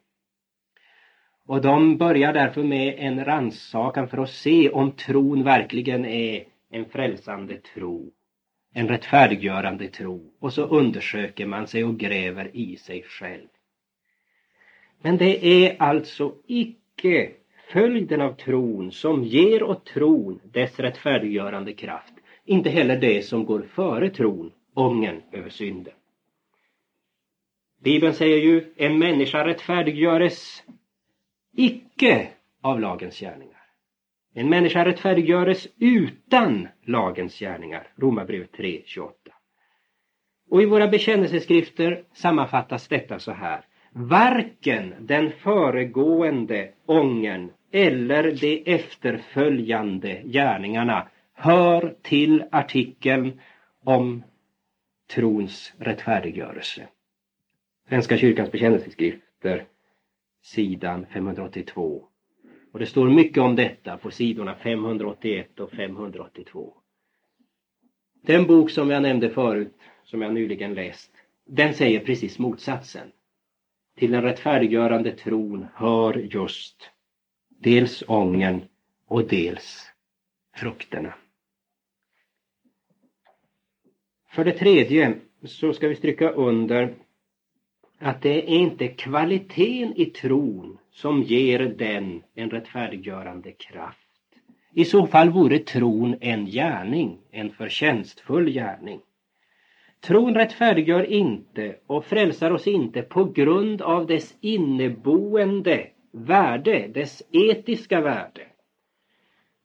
Och 1.51 1.61
de 1.61 1.97
börjar 1.97 2.33
därför 2.33 2.63
med 2.63 2.95
en 2.97 3.25
rannsakan 3.25 4.07
för 4.07 4.17
att 4.17 4.29
se 4.29 4.69
om 4.69 4.91
tron 4.91 5.43
verkligen 5.43 6.05
är 6.05 6.43
en 6.69 6.85
frälsande 6.85 7.57
tro 7.57 8.11
en 8.73 8.87
rättfärdiggörande 8.87 9.87
tro 9.87 10.31
och 10.39 10.53
så 10.53 10.65
undersöker 10.65 11.45
man 11.45 11.67
sig 11.67 11.83
och 11.83 11.97
gräver 11.97 12.51
i 12.53 12.77
sig 12.77 13.03
själv. 13.03 13.47
Men 15.01 15.17
det 15.17 15.45
är 15.45 15.81
alltså 15.81 16.33
icke 16.47 17.31
följden 17.71 18.21
av 18.21 18.33
tron 18.33 18.91
som 18.91 19.23
ger 19.23 19.63
åt 19.63 19.85
tron 19.85 20.39
dess 20.43 20.79
rättfärdiggörande 20.79 21.73
kraft. 21.73 22.13
Inte 22.45 22.69
heller 22.69 22.99
det 22.99 23.21
som 23.21 23.45
går 23.45 23.61
före 23.61 24.09
tron, 24.09 24.51
ången 24.73 25.21
över 25.31 25.49
synden. 25.49 25.93
Bibeln 27.83 28.13
säger 28.13 28.37
ju 28.37 28.73
en 28.75 28.99
människa 28.99 29.47
rättfärdiggöres 29.47 30.63
icke 31.53 32.27
av 32.61 32.79
lagens 32.79 33.19
gärningar. 33.19 33.61
En 34.33 34.49
människa 34.49 34.85
rättfärdiggöres 34.85 35.67
utan 35.79 36.67
lagens 36.85 37.39
gärningar. 37.39 37.87
Romarbrevet 37.95 38.51
3.28. 38.51 39.11
Och 40.49 40.61
i 40.61 40.65
våra 40.65 40.87
bekännelseskrifter 40.87 42.03
sammanfattas 42.13 42.87
detta 42.87 43.19
så 43.19 43.31
här. 43.31 43.65
Varken 43.91 44.93
den 44.99 45.31
föregående 45.31 46.71
ången 46.85 47.51
eller 47.71 48.31
de 48.31 48.63
efterföljande 48.65 50.21
gärningarna 50.25 51.07
hör 51.33 51.95
till 52.01 52.43
artikeln 52.51 53.39
om 53.83 54.23
trons 55.13 55.73
rättfärdiggörelse. 55.77 56.87
Svenska 57.89 58.17
kyrkans 58.17 58.51
bekännelseskrifter, 58.51 59.65
sidan 60.41 61.05
582. 61.05 62.07
Och 62.71 62.79
det 62.79 62.85
står 62.85 63.09
mycket 63.09 63.43
om 63.43 63.55
detta 63.55 63.97
på 63.97 64.11
sidorna 64.11 64.55
581 64.55 65.59
och 65.59 65.71
582. 65.71 66.73
Den 68.21 68.47
bok 68.47 68.71
som 68.71 68.89
jag 68.89 69.01
nämnde 69.01 69.29
förut, 69.29 69.77
som 70.03 70.21
jag 70.21 70.33
nyligen 70.33 70.73
läst, 70.73 71.11
den 71.45 71.73
säger 71.73 71.99
precis 71.99 72.39
motsatsen. 72.39 73.11
Till 73.95 74.11
den 74.11 74.21
rättfärdiggörande 74.21 75.11
tron 75.11 75.67
hör 75.73 76.13
just 76.13 76.89
dels 77.49 78.03
ången 78.07 78.61
och 79.07 79.27
dels 79.27 79.91
frukterna. 80.55 81.13
För 84.29 84.45
det 84.45 84.51
tredje 84.51 85.15
så 85.43 85.73
ska 85.73 85.87
vi 85.87 85.95
stryka 85.95 86.29
under 86.29 86.95
att 88.01 88.21
det 88.21 88.29
är 88.29 88.55
inte 88.55 88.87
kvaliteten 88.87 89.93
i 89.95 90.05
tron 90.05 90.77
som 90.91 91.23
ger 91.23 91.59
den 91.59 92.23
en 92.35 92.49
rättfärdiggörande 92.49 93.51
kraft. 93.51 93.97
I 94.73 94.85
så 94.85 95.07
fall 95.07 95.29
vore 95.29 95.59
tron 95.59 96.15
en 96.21 96.45
gärning, 96.45 97.17
en 97.31 97.49
förtjänstfull 97.49 98.49
gärning. 98.51 98.99
Tron 100.01 100.35
rättfärdiggör 100.35 101.03
inte 101.03 101.75
och 101.87 102.05
frälsar 102.05 102.51
oss 102.51 102.67
inte 102.67 103.01
på 103.01 103.23
grund 103.23 103.81
av 103.81 104.07
dess 104.07 104.35
inneboende 104.41 105.87
värde, 106.11 106.87
dess 106.87 107.23
etiska 107.31 108.01
värde. 108.01 108.41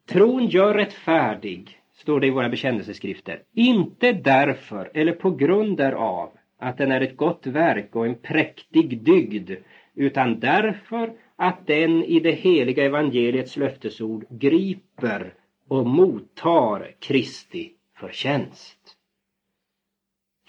Tron 0.05 0.47
gör 0.47 0.73
rättfärdig, 0.73 1.79
står 1.93 2.19
det 2.19 2.27
i 2.27 2.31
våra 2.31 2.49
bekännelseskrifter, 2.49 3.41
inte 3.53 4.11
därför 4.11 4.91
eller 4.93 5.13
på 5.13 5.31
grund 5.31 5.77
därav 5.77 6.36
att 6.57 6.77
den 6.77 6.91
är 6.91 7.01
ett 7.01 7.17
gott 7.17 7.47
verk 7.47 7.95
och 7.95 8.05
en 8.05 8.15
präktig 8.15 9.01
dygd 9.01 9.51
utan 9.95 10.39
därför 10.39 11.13
att 11.35 11.67
den 11.67 12.03
i 12.03 12.19
det 12.19 12.31
heliga 12.31 12.85
evangeliets 12.85 13.57
löftesord 13.57 14.25
griper 14.29 15.33
och 15.67 15.87
mottar 15.87 16.95
Kristi 16.99 17.71
förtjänst. 17.95 18.97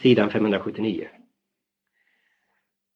Sidan 0.01 0.31
579. 0.31 1.09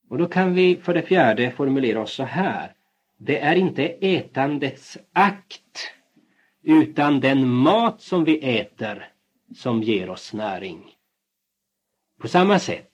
Och 0.09 0.19
då 0.19 0.27
kan 0.27 0.55
vi 0.55 0.77
för 0.77 0.95
det 0.95 1.03
fjärde 1.03 1.51
formulera 1.51 2.01
oss 2.01 2.13
så 2.13 2.23
här. 2.23 2.75
Det 3.17 3.39
är 3.39 3.57
inte 3.57 3.85
ätandets 3.89 4.99
akt 5.13 5.93
utan 6.63 7.21
den 7.21 7.49
mat 7.49 8.01
som 8.01 8.25
vi 8.25 8.59
äter 8.59 9.09
som 9.55 9.83
ger 9.83 10.11
oss 10.11 10.33
näring. 10.33 10.91
På 12.21 12.29
samma 12.29 12.59
sätt 12.59 12.92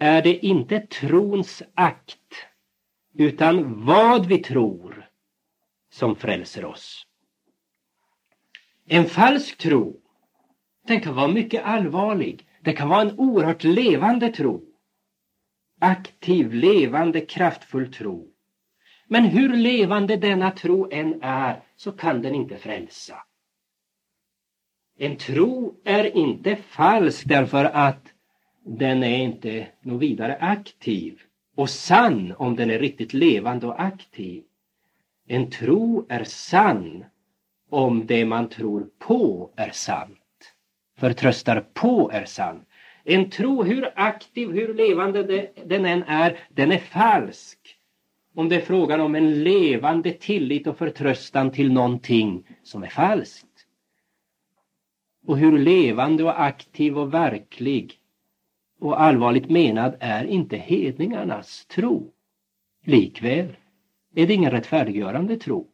är 0.00 0.22
det 0.22 0.46
inte 0.46 0.80
trons 0.80 1.62
akt 1.74 2.46
utan 3.14 3.84
vad 3.84 4.26
vi 4.26 4.38
tror 4.38 5.08
som 5.90 6.16
frälser 6.16 6.64
oss. 6.64 7.02
En 8.86 9.04
falsk 9.04 9.58
tro, 9.58 10.00
den 10.86 11.00
kan 11.00 11.14
vara 11.14 11.28
mycket 11.28 11.64
allvarlig. 11.64 12.46
Det 12.60 12.72
kan 12.72 12.88
vara 12.88 13.00
en 13.00 13.18
oerhört 13.18 13.64
levande 13.64 14.28
tro. 14.32 14.64
Aktiv, 15.80 16.54
levande, 16.54 17.20
kraftfull 17.20 17.92
tro. 17.92 18.28
Men 19.06 19.24
hur 19.24 19.56
levande 19.56 20.16
denna 20.16 20.50
tro 20.50 20.90
än 20.92 21.22
är 21.22 21.62
så 21.76 21.92
kan 21.92 22.22
den 22.22 22.34
inte 22.34 22.56
frälsa. 22.56 23.16
En 24.98 25.16
tro 25.16 25.80
är 25.84 26.16
inte 26.16 26.56
falsk 26.56 27.28
därför 27.28 27.64
att 27.64 28.12
den 28.78 29.02
är 29.02 29.18
inte 29.18 29.66
något 29.80 30.02
vidare 30.02 30.36
aktiv 30.40 31.20
och 31.56 31.70
sann 31.70 32.34
om 32.38 32.56
den 32.56 32.70
är 32.70 32.78
riktigt 32.78 33.14
levande 33.14 33.66
och 33.66 33.82
aktiv. 33.82 34.42
En 35.26 35.50
tro 35.50 36.06
är 36.08 36.24
sann 36.24 37.04
om 37.70 38.06
det 38.06 38.24
man 38.24 38.48
tror 38.48 38.86
på 38.98 39.50
är 39.56 39.70
sant. 39.70 40.54
Förtröstar 40.98 41.66
på 41.74 42.10
är 42.12 42.24
sant. 42.24 42.68
En 43.04 43.30
tro, 43.30 43.62
hur 43.62 43.92
aktiv, 43.96 44.50
hur 44.50 44.74
levande 44.74 45.50
den 45.64 45.86
än 45.86 46.02
är, 46.02 46.38
den 46.50 46.72
är 46.72 46.78
falsk. 46.78 47.58
Om 48.34 48.48
det 48.48 48.56
är 48.56 48.60
frågan 48.60 49.00
om 49.00 49.14
en 49.14 49.44
levande 49.44 50.12
tillit 50.12 50.66
och 50.66 50.78
förtröstan 50.78 51.50
till 51.50 51.72
någonting 51.72 52.46
som 52.62 52.82
är 52.82 52.88
falskt. 52.88 53.66
Och 55.26 55.38
hur 55.38 55.58
levande 55.58 56.24
och 56.24 56.42
aktiv 56.42 56.98
och 56.98 57.14
verklig 57.14 57.99
och 58.80 59.02
allvarligt 59.02 59.50
menad 59.50 59.96
är 60.00 60.24
inte 60.24 60.56
hedningarnas 60.56 61.66
tro. 61.66 62.12
Likväl 62.84 63.56
är 64.14 64.26
det 64.26 64.34
ingen 64.34 64.50
rättfärdiggörande 64.50 65.36
tro. 65.36 65.66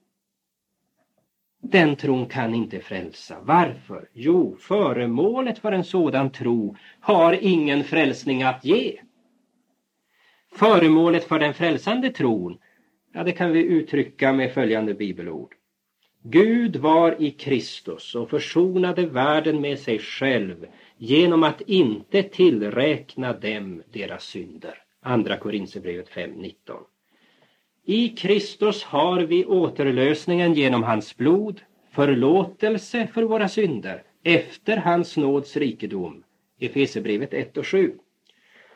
Den 1.62 1.96
tron 1.96 2.26
kan 2.26 2.54
inte 2.54 2.80
frälsa. 2.80 3.36
Varför? 3.42 4.09
Jo, 4.12 4.57
föremålet 4.61 5.59
för 5.59 5.72
en 5.72 5.84
sådan 5.84 6.30
tro 6.30 6.76
har 7.00 7.32
ingen 7.32 7.84
frälsning 7.84 8.42
att 8.42 8.64
ge. 8.64 9.00
Föremålet 10.52 11.24
för 11.24 11.38
den 11.38 11.54
frälsande 11.54 12.11
tron, 12.11 12.59
ja 13.12 13.24
det 13.24 13.32
kan 13.32 13.52
vi 13.52 13.62
uttrycka 13.62 14.32
med 14.32 14.52
följande 14.52 14.94
bibelord. 14.94 15.54
Gud 16.22 16.76
var 16.76 17.22
i 17.22 17.30
Kristus 17.30 18.14
och 18.14 18.30
försonade 18.30 19.07
världen 19.07 19.61
med 19.61 19.78
sig 19.78 19.98
själv 19.98 20.66
genom 20.99 21.42
att 21.42 21.61
inte 21.61 22.22
tillräkna 22.22 23.32
dem 23.32 23.82
deras 23.92 24.24
synder. 24.24 24.82
Andra 25.03 25.36
Korinthierbrevet 25.36 26.11
5.19. 26.11 26.53
I 27.84 28.09
Kristus 28.09 28.84
har 28.84 29.20
vi 29.20 29.44
återlösningen 29.44 30.55
genom 30.55 30.82
hans 30.82 31.16
blod, 31.16 31.61
förlåtelse 31.90 33.09
för 33.14 33.22
våra 33.22 33.49
synder 33.49 34.03
efter 34.22 34.76
hans 34.76 35.16
nåds 35.16 35.57
rikedom. 35.57 36.22
Efesierbrevet 36.61 37.34
1 37.34 37.57
och 37.57 37.66
7. 37.66 37.92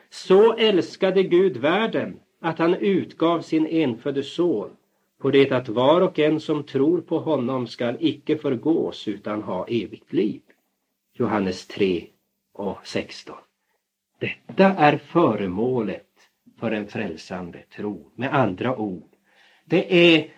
Så 0.09 0.53
älskade 0.53 1.23
Gud 1.23 1.57
världen 1.57 2.19
att 2.39 2.59
han 2.59 2.73
utgav 2.73 3.41
sin 3.41 3.67
enfödde 3.67 4.23
son 4.23 4.69
på 5.19 5.31
det 5.31 5.51
att 5.51 5.69
var 5.69 6.01
och 6.01 6.19
en 6.19 6.39
som 6.39 6.63
tror 6.63 7.01
på 7.01 7.19
honom 7.19 7.67
skall 7.67 7.97
icke 7.99 8.37
förgås 8.37 9.07
utan 9.07 9.43
ha 9.43 9.67
evigt 9.67 10.13
liv. 10.13 10.41
Johannes 11.21 11.67
3 11.67 12.07
och 12.53 12.77
16. 12.87 13.35
Detta 14.19 14.65
är 14.65 14.97
föremålet 14.97 16.07
för 16.59 16.71
en 16.71 16.87
frälsande 16.87 17.63
tro. 17.75 18.11
Med 18.15 18.33
andra 18.33 18.77
ord, 18.77 19.09
det 19.65 20.15
är 20.15 20.33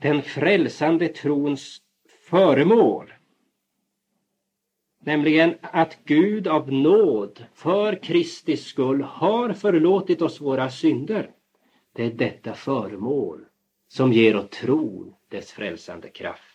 den 0.00 0.22
frälsande 0.22 1.08
trons 1.08 1.78
föremål. 2.30 3.12
Nämligen 5.00 5.54
att 5.60 5.98
Gud 6.04 6.48
av 6.48 6.72
nåd 6.72 7.44
för 7.54 8.02
Kristi 8.02 8.56
skull 8.56 9.02
har 9.02 9.52
förlåtit 9.52 10.22
oss 10.22 10.40
våra 10.40 10.70
synder. 10.70 11.30
Det 11.92 12.04
är 12.04 12.10
detta 12.10 12.54
föremål 12.54 13.44
som 13.88 14.12
ger 14.12 14.36
åt 14.36 14.50
tron 14.50 15.14
dess 15.30 15.52
frälsande 15.52 16.08
kraft. 16.08 16.47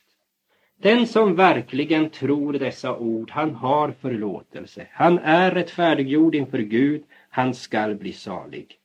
Den 0.84 1.08
som 1.08 1.36
verkligen 1.36 2.10
tror 2.10 2.54
dessa 2.54 2.98
ord, 2.98 3.32
han 3.32 3.56
har 3.56 3.92
förlåtelse. 4.02 4.88
Han 4.92 5.20
är 5.20 5.52
rättfärdiggjord 5.52 6.36
inför 6.36 6.58
Gud, 6.58 7.04
han 7.30 7.54
skall 7.54 7.96
bli 7.96 8.14
salig. 8.14 8.78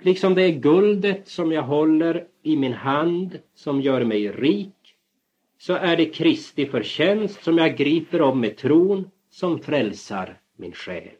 Liksom 0.00 0.34
det 0.34 0.42
är 0.42 0.50
guldet 0.50 1.28
som 1.28 1.52
jag 1.52 1.62
håller 1.62 2.26
i 2.42 2.56
min 2.56 2.72
hand 2.72 3.38
som 3.54 3.80
gör 3.80 4.04
mig 4.04 4.32
rik, 4.32 4.94
så 5.58 5.72
är 5.72 5.96
det 5.96 6.06
Kristi 6.06 6.66
förtjänst 6.66 7.44
som 7.44 7.58
jag 7.58 7.76
griper 7.76 8.22
om 8.22 8.40
med 8.40 8.56
tron 8.56 9.10
som 9.30 9.58
frälsar 9.58 10.40
min 10.56 10.72
själ. 10.72 11.10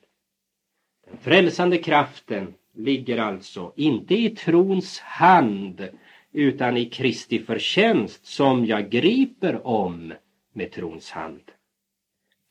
Den 1.10 1.18
frälsande 1.18 1.78
kraften 1.78 2.54
ligger 2.74 3.18
alltså 3.18 3.72
inte 3.76 4.14
i 4.14 4.30
trons 4.30 5.00
hand 5.00 5.88
utan 6.36 6.76
i 6.76 6.84
Kristi 6.84 7.38
förtjänst 7.38 8.26
som 8.26 8.66
jag 8.66 8.90
griper 8.90 9.66
om 9.66 10.14
med 10.52 10.72
trons 10.72 11.10
hand. 11.10 11.42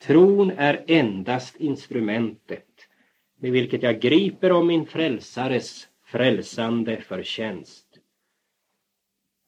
Tron 0.04 0.52
är 0.52 0.84
endast 0.88 1.56
instrumentet 1.56 2.68
med 3.40 3.52
vilket 3.52 3.84
jag 3.84 4.02
griper 4.02 4.52
om 4.52 4.68
min 4.68 4.86
frälsares 4.86 5.88
frälsande 6.06 7.02
förtjänst. 7.02 7.86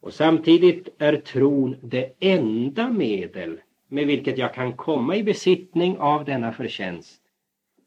Och 0.02 0.14
samtidigt 0.14 0.90
är 0.98 1.18
tron 1.18 1.76
det 1.82 2.14
enda 2.20 2.90
medel 2.90 3.60
med 3.88 4.08
vilket 4.08 4.38
jag 4.38 4.54
kan 4.54 4.74
komma 4.74 5.16
i 5.16 5.24
besittning 5.24 5.98
av 5.98 6.26
denna 6.26 6.54
förtjänst 6.54 7.22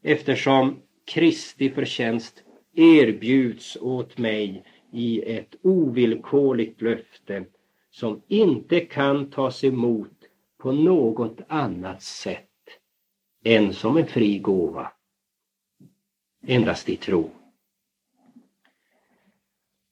eftersom 0.02 0.82
Kristi 1.04 1.70
förtjänst 1.70 2.44
erbjuds 2.74 3.76
åt 3.80 4.18
mig 4.18 4.64
i 4.92 5.32
ett 5.32 5.54
ovillkorligt 5.62 6.82
löfte 6.82 7.44
som 7.90 8.22
inte 8.28 8.80
kan 8.80 9.30
tas 9.30 9.64
emot 9.64 10.12
på 10.58 10.72
något 10.72 11.40
annat 11.48 12.02
sätt 12.02 12.46
än 13.44 13.74
som 13.74 13.96
en 13.96 14.06
fri 14.06 14.38
gåva. 14.38 14.92
Endast 16.46 16.88
i 16.88 16.96
tro. 16.96 17.30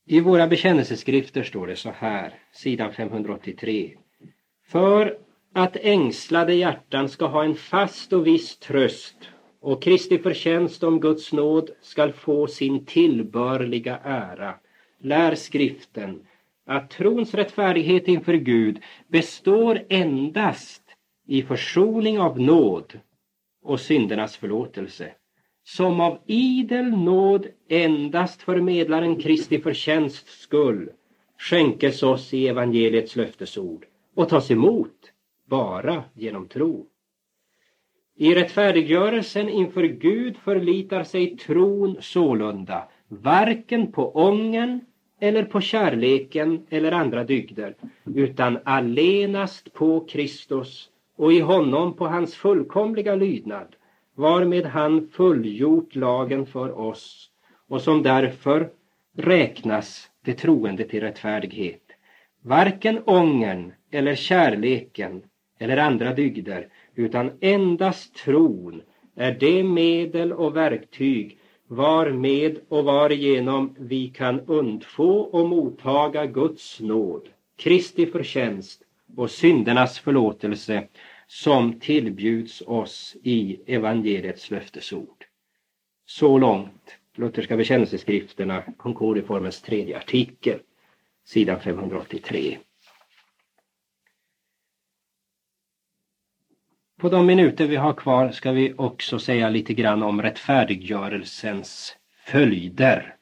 I 0.07 0.21
våra 0.21 0.47
bekännelseskrifter 0.47 1.43
står 1.43 1.67
det 1.67 1.77
så 1.77 1.91
här, 1.91 2.35
sidan 2.53 2.93
583. 2.93 3.97
För 4.67 5.19
att 5.53 5.77
ängslade 5.77 6.55
hjärtan 6.55 7.09
ska 7.09 7.27
ha 7.27 7.45
en 7.45 7.55
fast 7.55 8.13
och 8.13 8.27
viss 8.27 8.59
tröst 8.59 9.17
och 9.61 9.83
Kristi 9.83 10.19
förtjänst 10.19 10.83
om 10.83 11.01
Guds 11.01 11.33
nåd 11.33 11.71
skall 11.81 12.13
få 12.13 12.47
sin 12.47 12.85
tillbörliga 12.85 13.99
ära, 13.99 14.55
lär 15.01 15.35
skriften 15.35 16.27
att 16.67 16.91
trons 16.91 17.35
rättfärdighet 17.35 18.09
inför 18.09 18.35
Gud 18.35 18.83
består 19.09 19.81
endast 19.89 20.83
i 21.27 21.43
försoning 21.43 22.19
av 22.19 22.41
nåd 22.41 23.01
och 23.63 23.81
syndernas 23.81 24.37
förlåtelse 24.37 25.13
som 25.65 26.01
av 26.01 26.19
idel 26.27 26.91
nåd 26.91 27.47
endast 27.69 28.43
för 28.43 28.61
medlaren 28.61 29.21
Kristi 29.21 29.61
förtjänst 29.61 30.29
skull 30.29 30.91
skänkes 31.39 32.03
oss 32.03 32.35
i 32.35 32.49
evangeliets 32.49 33.17
löftesord 33.17 33.87
och 34.15 34.29
tas 34.29 34.51
emot 34.51 35.13
bara 35.47 36.05
genom 36.15 36.49
tro. 36.49 36.87
I 38.17 38.35
rättfärdiggörelsen 38.35 39.49
inför 39.49 39.83
Gud 39.85 40.37
förlitar 40.37 41.05
sig 41.05 41.37
tron 41.37 41.97
sålunda 42.01 42.89
varken 43.09 43.93
på 43.93 44.17
ången 44.17 44.81
eller 45.21 45.45
på 45.45 45.61
kärleken 45.61 46.67
eller 46.71 46.93
andra 46.93 47.25
dygder 47.25 47.75
utan 48.05 48.59
allenast 48.65 49.73
på 49.73 50.01
Kristus 50.01 50.89
och 51.17 51.33
i 51.33 51.41
honom 51.41 51.97
på 51.97 52.07
hans 52.07 52.35
fullkomliga 52.35 53.15
lydnad 53.15 53.77
varmed 54.15 54.67
han 54.67 55.09
fullgjort 55.13 55.95
lagen 55.95 56.47
för 56.47 56.79
oss 56.79 57.31
och 57.69 57.83
som 57.83 58.03
därför 58.03 58.71
räknas 59.17 60.11
det 60.25 60.35
troende 60.35 60.85
till 60.85 61.01
rättfärdighet. 61.01 61.83
Varken 62.43 63.03
ångern 63.05 63.73
eller 63.91 64.15
kärleken 64.15 65.23
eller 65.59 65.77
andra 65.77 66.15
dygder 66.15 66.69
utan 66.95 67.31
endast 67.41 68.15
tron 68.15 68.83
är 69.17 69.37
det 69.41 69.65
medel 69.65 70.33
och 70.33 70.57
verktyg 70.57 71.39
varmed 71.69 72.59
och 72.69 72.85
varigenom 72.85 73.75
vi 73.79 74.09
kan 74.09 74.41
undfå 74.41 75.21
och 75.21 75.49
mottaga 75.49 76.27
Guds 76.27 76.81
nåd, 76.81 77.29
Kristi 77.57 78.07
förtjänst 78.07 78.83
och 79.17 79.31
syndernas 79.31 79.99
förlåtelse 79.99 80.89
som 81.27 81.81
tillbjuds 81.81 82.63
oss 82.67 83.17
i 83.23 83.61
evangeliets 83.67 84.51
löftesord. 84.51 85.25
Så 86.07 86.39
långt 86.39 86.97
Lutherska 87.15 87.57
bekännelseskrifterna, 87.57 88.63
Concordieformens 88.77 89.63
tredje 89.63 89.97
artikel, 89.97 90.59
sidan 91.25 91.61
583. 91.61 92.59
På 96.99 97.09
de 97.09 97.27
minuter 97.27 97.67
vi 97.67 97.77
har 97.77 97.93
kvar 97.93 98.31
ska 98.31 98.53
vi 98.53 98.75
också 98.77 99.19
säga 99.19 99.49
lite 99.49 99.75
grann 99.75 100.03
om 100.03 100.23
rättfärdiggörelsens 100.23 101.97
följder. 102.27 103.17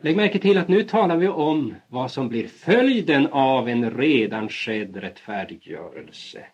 Lägg 0.00 0.16
märke 0.16 0.38
till 0.38 0.58
att 0.58 0.68
nu 0.68 0.82
talar 0.82 1.16
vi 1.16 1.28
om 1.28 1.74
vad 1.88 2.10
som 2.10 2.28
blir 2.28 2.48
följden 2.48 3.26
av 3.26 3.68
en 3.68 3.90
redan 3.90 4.48
skedd 4.48 4.96
rättfärdiggörelse. 4.96 6.46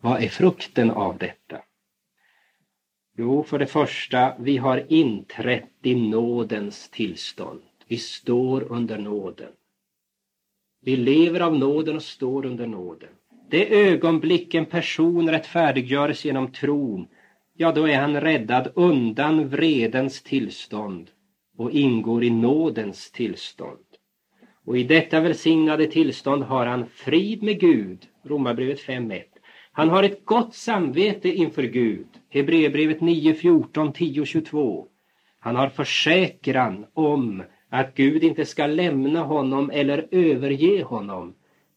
Vad 0.00 0.22
är 0.22 0.28
frukten 0.28 0.90
av 0.90 1.18
detta? 1.18 1.62
Jo, 3.16 3.42
för 3.42 3.58
det 3.58 3.66
första, 3.66 4.36
vi 4.38 4.56
har 4.56 4.92
inträtt 4.92 5.72
i 5.82 5.94
nådens 5.94 6.90
tillstånd. 6.90 7.62
Vi 7.86 7.96
står 7.96 8.72
under 8.72 8.98
nåden. 8.98 9.52
Vi 10.80 10.96
lever 10.96 11.40
av 11.40 11.58
nåden 11.58 11.96
och 11.96 12.02
står 12.02 12.46
under 12.46 12.66
nåden. 12.66 13.10
Det 13.50 13.88
ögonblick 13.88 14.54
en 14.54 14.66
person 14.66 15.30
rättfärdiggörs 15.30 16.24
genom 16.24 16.52
tron, 16.52 17.06
ja 17.56 17.72
då 17.72 17.88
är 17.88 18.00
han 18.00 18.20
räddad 18.20 18.72
undan 18.74 19.48
vredens 19.48 20.22
tillstånd 20.22 21.10
och 21.58 21.70
ingår 21.70 22.24
i 22.24 22.30
nådens 22.30 23.10
tillstånd. 23.10 23.86
Och 24.64 24.78
i 24.78 24.82
detta 24.82 25.20
välsignade 25.20 25.86
tillstånd 25.86 26.42
har 26.42 26.66
han 26.66 26.86
frid 26.86 27.42
med 27.42 27.60
Gud, 27.60 28.06
Romarbrevet 28.24 28.80
5.1. 28.80 29.22
Han 29.72 29.88
har 29.88 30.02
ett 30.02 30.24
gott 30.24 30.54
samvete 30.54 31.28
inför 31.28 31.62
Gud, 31.62 32.06
Hebreerbrevet 32.30 33.00
9.14, 33.00 33.92
10.22. 33.92 34.84
Han 35.40 35.56
har 35.56 35.68
försäkran 35.68 36.86
om 36.94 37.42
att 37.70 37.94
Gud 37.94 38.24
inte 38.24 38.44
ska 38.44 38.66
lämna 38.66 39.22
honom 39.22 39.70
eller 39.70 40.08
överge 40.10 40.82
honom. 40.82 41.34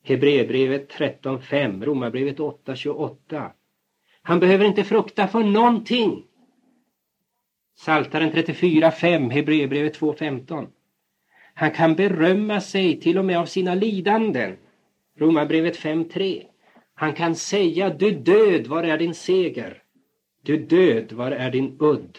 Hebreerbrevet 0.10 0.92
13.5, 0.92 1.86
Romarbrevet 1.86 2.38
8.28. 2.38 3.52
Han 4.22 4.40
behöver 4.40 4.66
inte 4.66 4.84
frukta 4.84 5.28
för 5.28 5.44
någonting. 5.44 6.26
Saltaren 7.76 8.32
34.5, 8.32 9.32
Hebreerbrevet 9.32 10.00
2.15. 10.00 10.68
Han 11.54 11.72
kan 11.72 11.96
berömma 11.96 12.62
sig 12.62 13.00
till 13.00 13.18
och 13.18 13.26
med 13.26 13.40
av 13.40 13.46
sina 13.46 13.76
lidanden. 13.76 14.58
Romarbrevet 15.18 15.78
5.3. 15.78 16.46
Han 16.94 17.14
kan 17.14 17.36
säga, 17.36 17.90
du 17.90 18.12
död, 18.12 18.68
var 18.68 18.84
är 18.84 18.98
din 18.98 19.16
seger? 19.16 19.84
Du 20.42 20.58
död, 20.58 21.12
var 21.12 21.32
är 21.32 21.52
din 21.52 21.78
udd? 21.80 22.18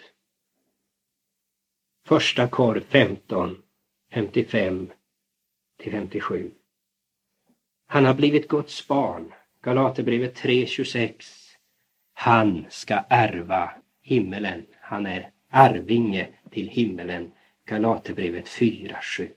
Första 2.07 2.49
kor 2.49 2.83
15, 2.89 3.63
55 4.13 4.91
till 5.79 5.93
57. 5.93 6.51
Han 7.93 8.05
har 8.05 8.15
blivit 8.15 8.49
Guds 8.49 8.89
barn. 8.89 9.33
Galaterbrevet 9.63 10.39
3.26. 10.39 11.13
Han 12.13 12.67
ska 12.69 13.05
ärva 13.09 13.71
himmelen. 14.03 14.67
Han 14.81 15.07
är 15.07 15.31
arvinge 15.49 16.29
till 16.51 16.69
himmelen. 16.69 17.33
Galaterbrevet 17.65 18.49
4.7. 18.49 19.31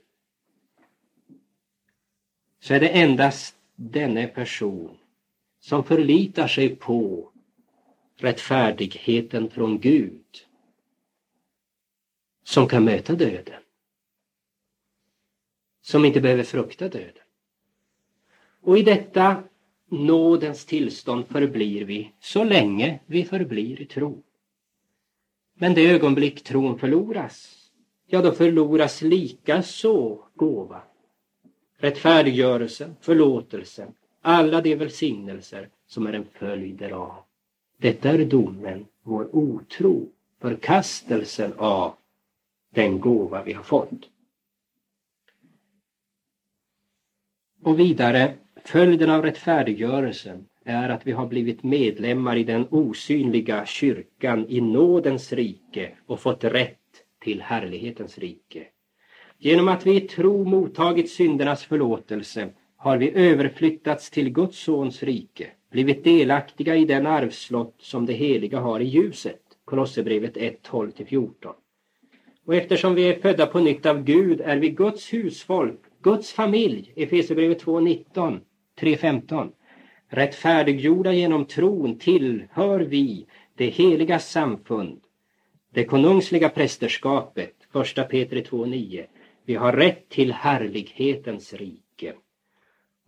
Så 2.60 2.74
är 2.74 2.80
det 2.80 2.88
endast 2.88 3.56
denne 3.76 4.26
person 4.26 4.98
som 5.60 5.84
förlitar 5.84 6.48
sig 6.48 6.76
på 6.76 7.30
rättfärdigheten 8.16 9.50
från 9.50 9.80
Gud 9.80 10.46
som 12.44 12.68
kan 12.68 12.84
möta 12.84 13.14
döden. 13.14 13.62
Som 15.80 16.04
inte 16.04 16.20
behöver 16.20 16.42
frukta 16.42 16.88
döden. 16.88 17.23
Och 18.64 18.78
i 18.78 18.82
detta 18.82 19.42
nådens 19.88 20.64
tillstånd 20.64 21.26
förblir 21.26 21.84
vi 21.84 22.12
så 22.20 22.44
länge 22.44 23.00
vi 23.06 23.24
förblir 23.24 23.80
i 23.80 23.86
tro. 23.86 24.22
Men 25.54 25.74
det 25.74 25.90
ögonblick 25.90 26.44
tron 26.44 26.78
förloras, 26.78 27.68
ja 28.06 28.22
då 28.22 28.32
förloras 28.32 29.02
lika 29.02 29.62
så 29.62 30.24
gåva. 30.34 30.82
Rättfärdiggörelsen, 31.76 32.96
förlåtelsen, 33.00 33.94
alla 34.20 34.60
de 34.60 34.74
välsignelser 34.74 35.68
som 35.86 36.06
är 36.06 36.12
en 36.12 36.26
följd 36.32 36.76
därav. 36.76 37.14
Detta 37.76 38.08
är 38.08 38.24
domen, 38.24 38.86
vår 39.02 39.36
otro, 39.36 40.08
förkastelsen 40.40 41.52
av 41.56 41.94
den 42.70 43.00
gåva 43.00 43.42
vi 43.42 43.52
har 43.52 43.62
fått. 43.62 44.10
Och 47.62 47.78
vidare, 47.78 48.34
följden 48.64 49.10
av 49.10 49.22
rättfärdiggörelsen 49.22 50.46
är 50.64 50.88
att 50.88 51.06
vi 51.06 51.12
har 51.12 51.26
blivit 51.26 51.62
medlemmar 51.62 52.36
i 52.36 52.44
den 52.44 52.66
osynliga 52.70 53.66
kyrkan 53.66 54.46
i 54.48 54.60
nådens 54.60 55.32
rike 55.32 55.90
och 56.06 56.20
fått 56.20 56.44
rätt 56.44 56.78
till 57.20 57.42
härlighetens 57.42 58.18
rike. 58.18 58.66
Genom 59.38 59.68
att 59.68 59.86
vi 59.86 59.96
i 59.96 60.00
tro 60.00 60.44
mottagit 60.44 61.10
syndernas 61.10 61.64
förlåtelse 61.64 62.48
har 62.76 62.96
vi 62.96 63.10
överflyttats 63.14 64.10
till 64.10 64.30
Guds 64.30 64.58
sons 64.58 65.02
rike, 65.02 65.46
blivit 65.70 66.04
delaktiga 66.04 66.76
i 66.76 66.84
den 66.84 67.06
arvslott 67.06 67.74
som 67.78 68.06
det 68.06 68.12
heliga 68.12 68.60
har 68.60 68.80
i 68.80 68.84
ljuset. 68.84 69.40
Kolosserbrevet 69.64 70.36
1, 70.36 70.68
12-14. 70.68 71.30
Och 72.46 72.54
eftersom 72.54 72.94
vi 72.94 73.08
är 73.08 73.20
födda 73.20 73.46
på 73.46 73.60
nytt 73.60 73.86
av 73.86 74.04
Gud 74.04 74.40
är 74.40 74.56
vi 74.56 74.68
Guds 74.68 75.12
husfolk, 75.12 75.80
Guds 76.02 76.32
familj. 76.32 76.92
Efesierbrevet 76.96 77.58
2, 77.58 77.80
19, 77.80 78.40
3.15. 78.80 79.50
Rättfärdiggjorda 80.08 81.12
genom 81.12 81.44
tron 81.44 81.98
tillhör 81.98 82.80
vi 82.80 83.26
det 83.54 83.66
heliga 83.66 84.18
samfund, 84.18 85.00
det 85.70 85.84
konungsliga 85.84 86.48
prästerskapet, 86.48 87.54
1 87.96 88.08
Petri 88.08 88.42
2.9. 88.42 89.06
Vi 89.44 89.54
har 89.54 89.72
rätt 89.72 90.08
till 90.08 90.32
härlighetens 90.32 91.52
rike. 91.52 92.14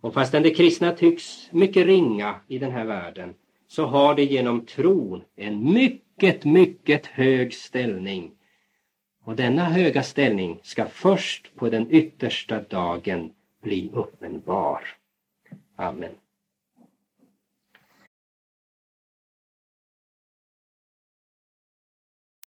Och 0.01 0.13
fastän 0.13 0.43
det 0.43 0.49
kristna 0.49 0.91
tycks 0.91 1.51
mycket 1.51 1.85
ringa 1.85 2.35
i 2.47 2.57
den 2.57 2.71
här 2.71 2.85
världen 2.85 3.33
så 3.67 3.85
har 3.85 4.15
det 4.15 4.23
genom 4.23 4.65
tron 4.65 5.23
en 5.35 5.73
mycket, 5.73 6.45
mycket 6.45 7.05
hög 7.05 7.53
ställning. 7.53 8.31
Och 9.23 9.35
denna 9.35 9.63
höga 9.63 10.03
ställning 10.03 10.59
ska 10.63 10.85
först 10.85 11.55
på 11.55 11.69
den 11.69 11.91
yttersta 11.91 12.61
dagen 12.61 13.31
bli 13.61 13.89
uppenbar. 13.93 14.81
Amen. 15.79 16.15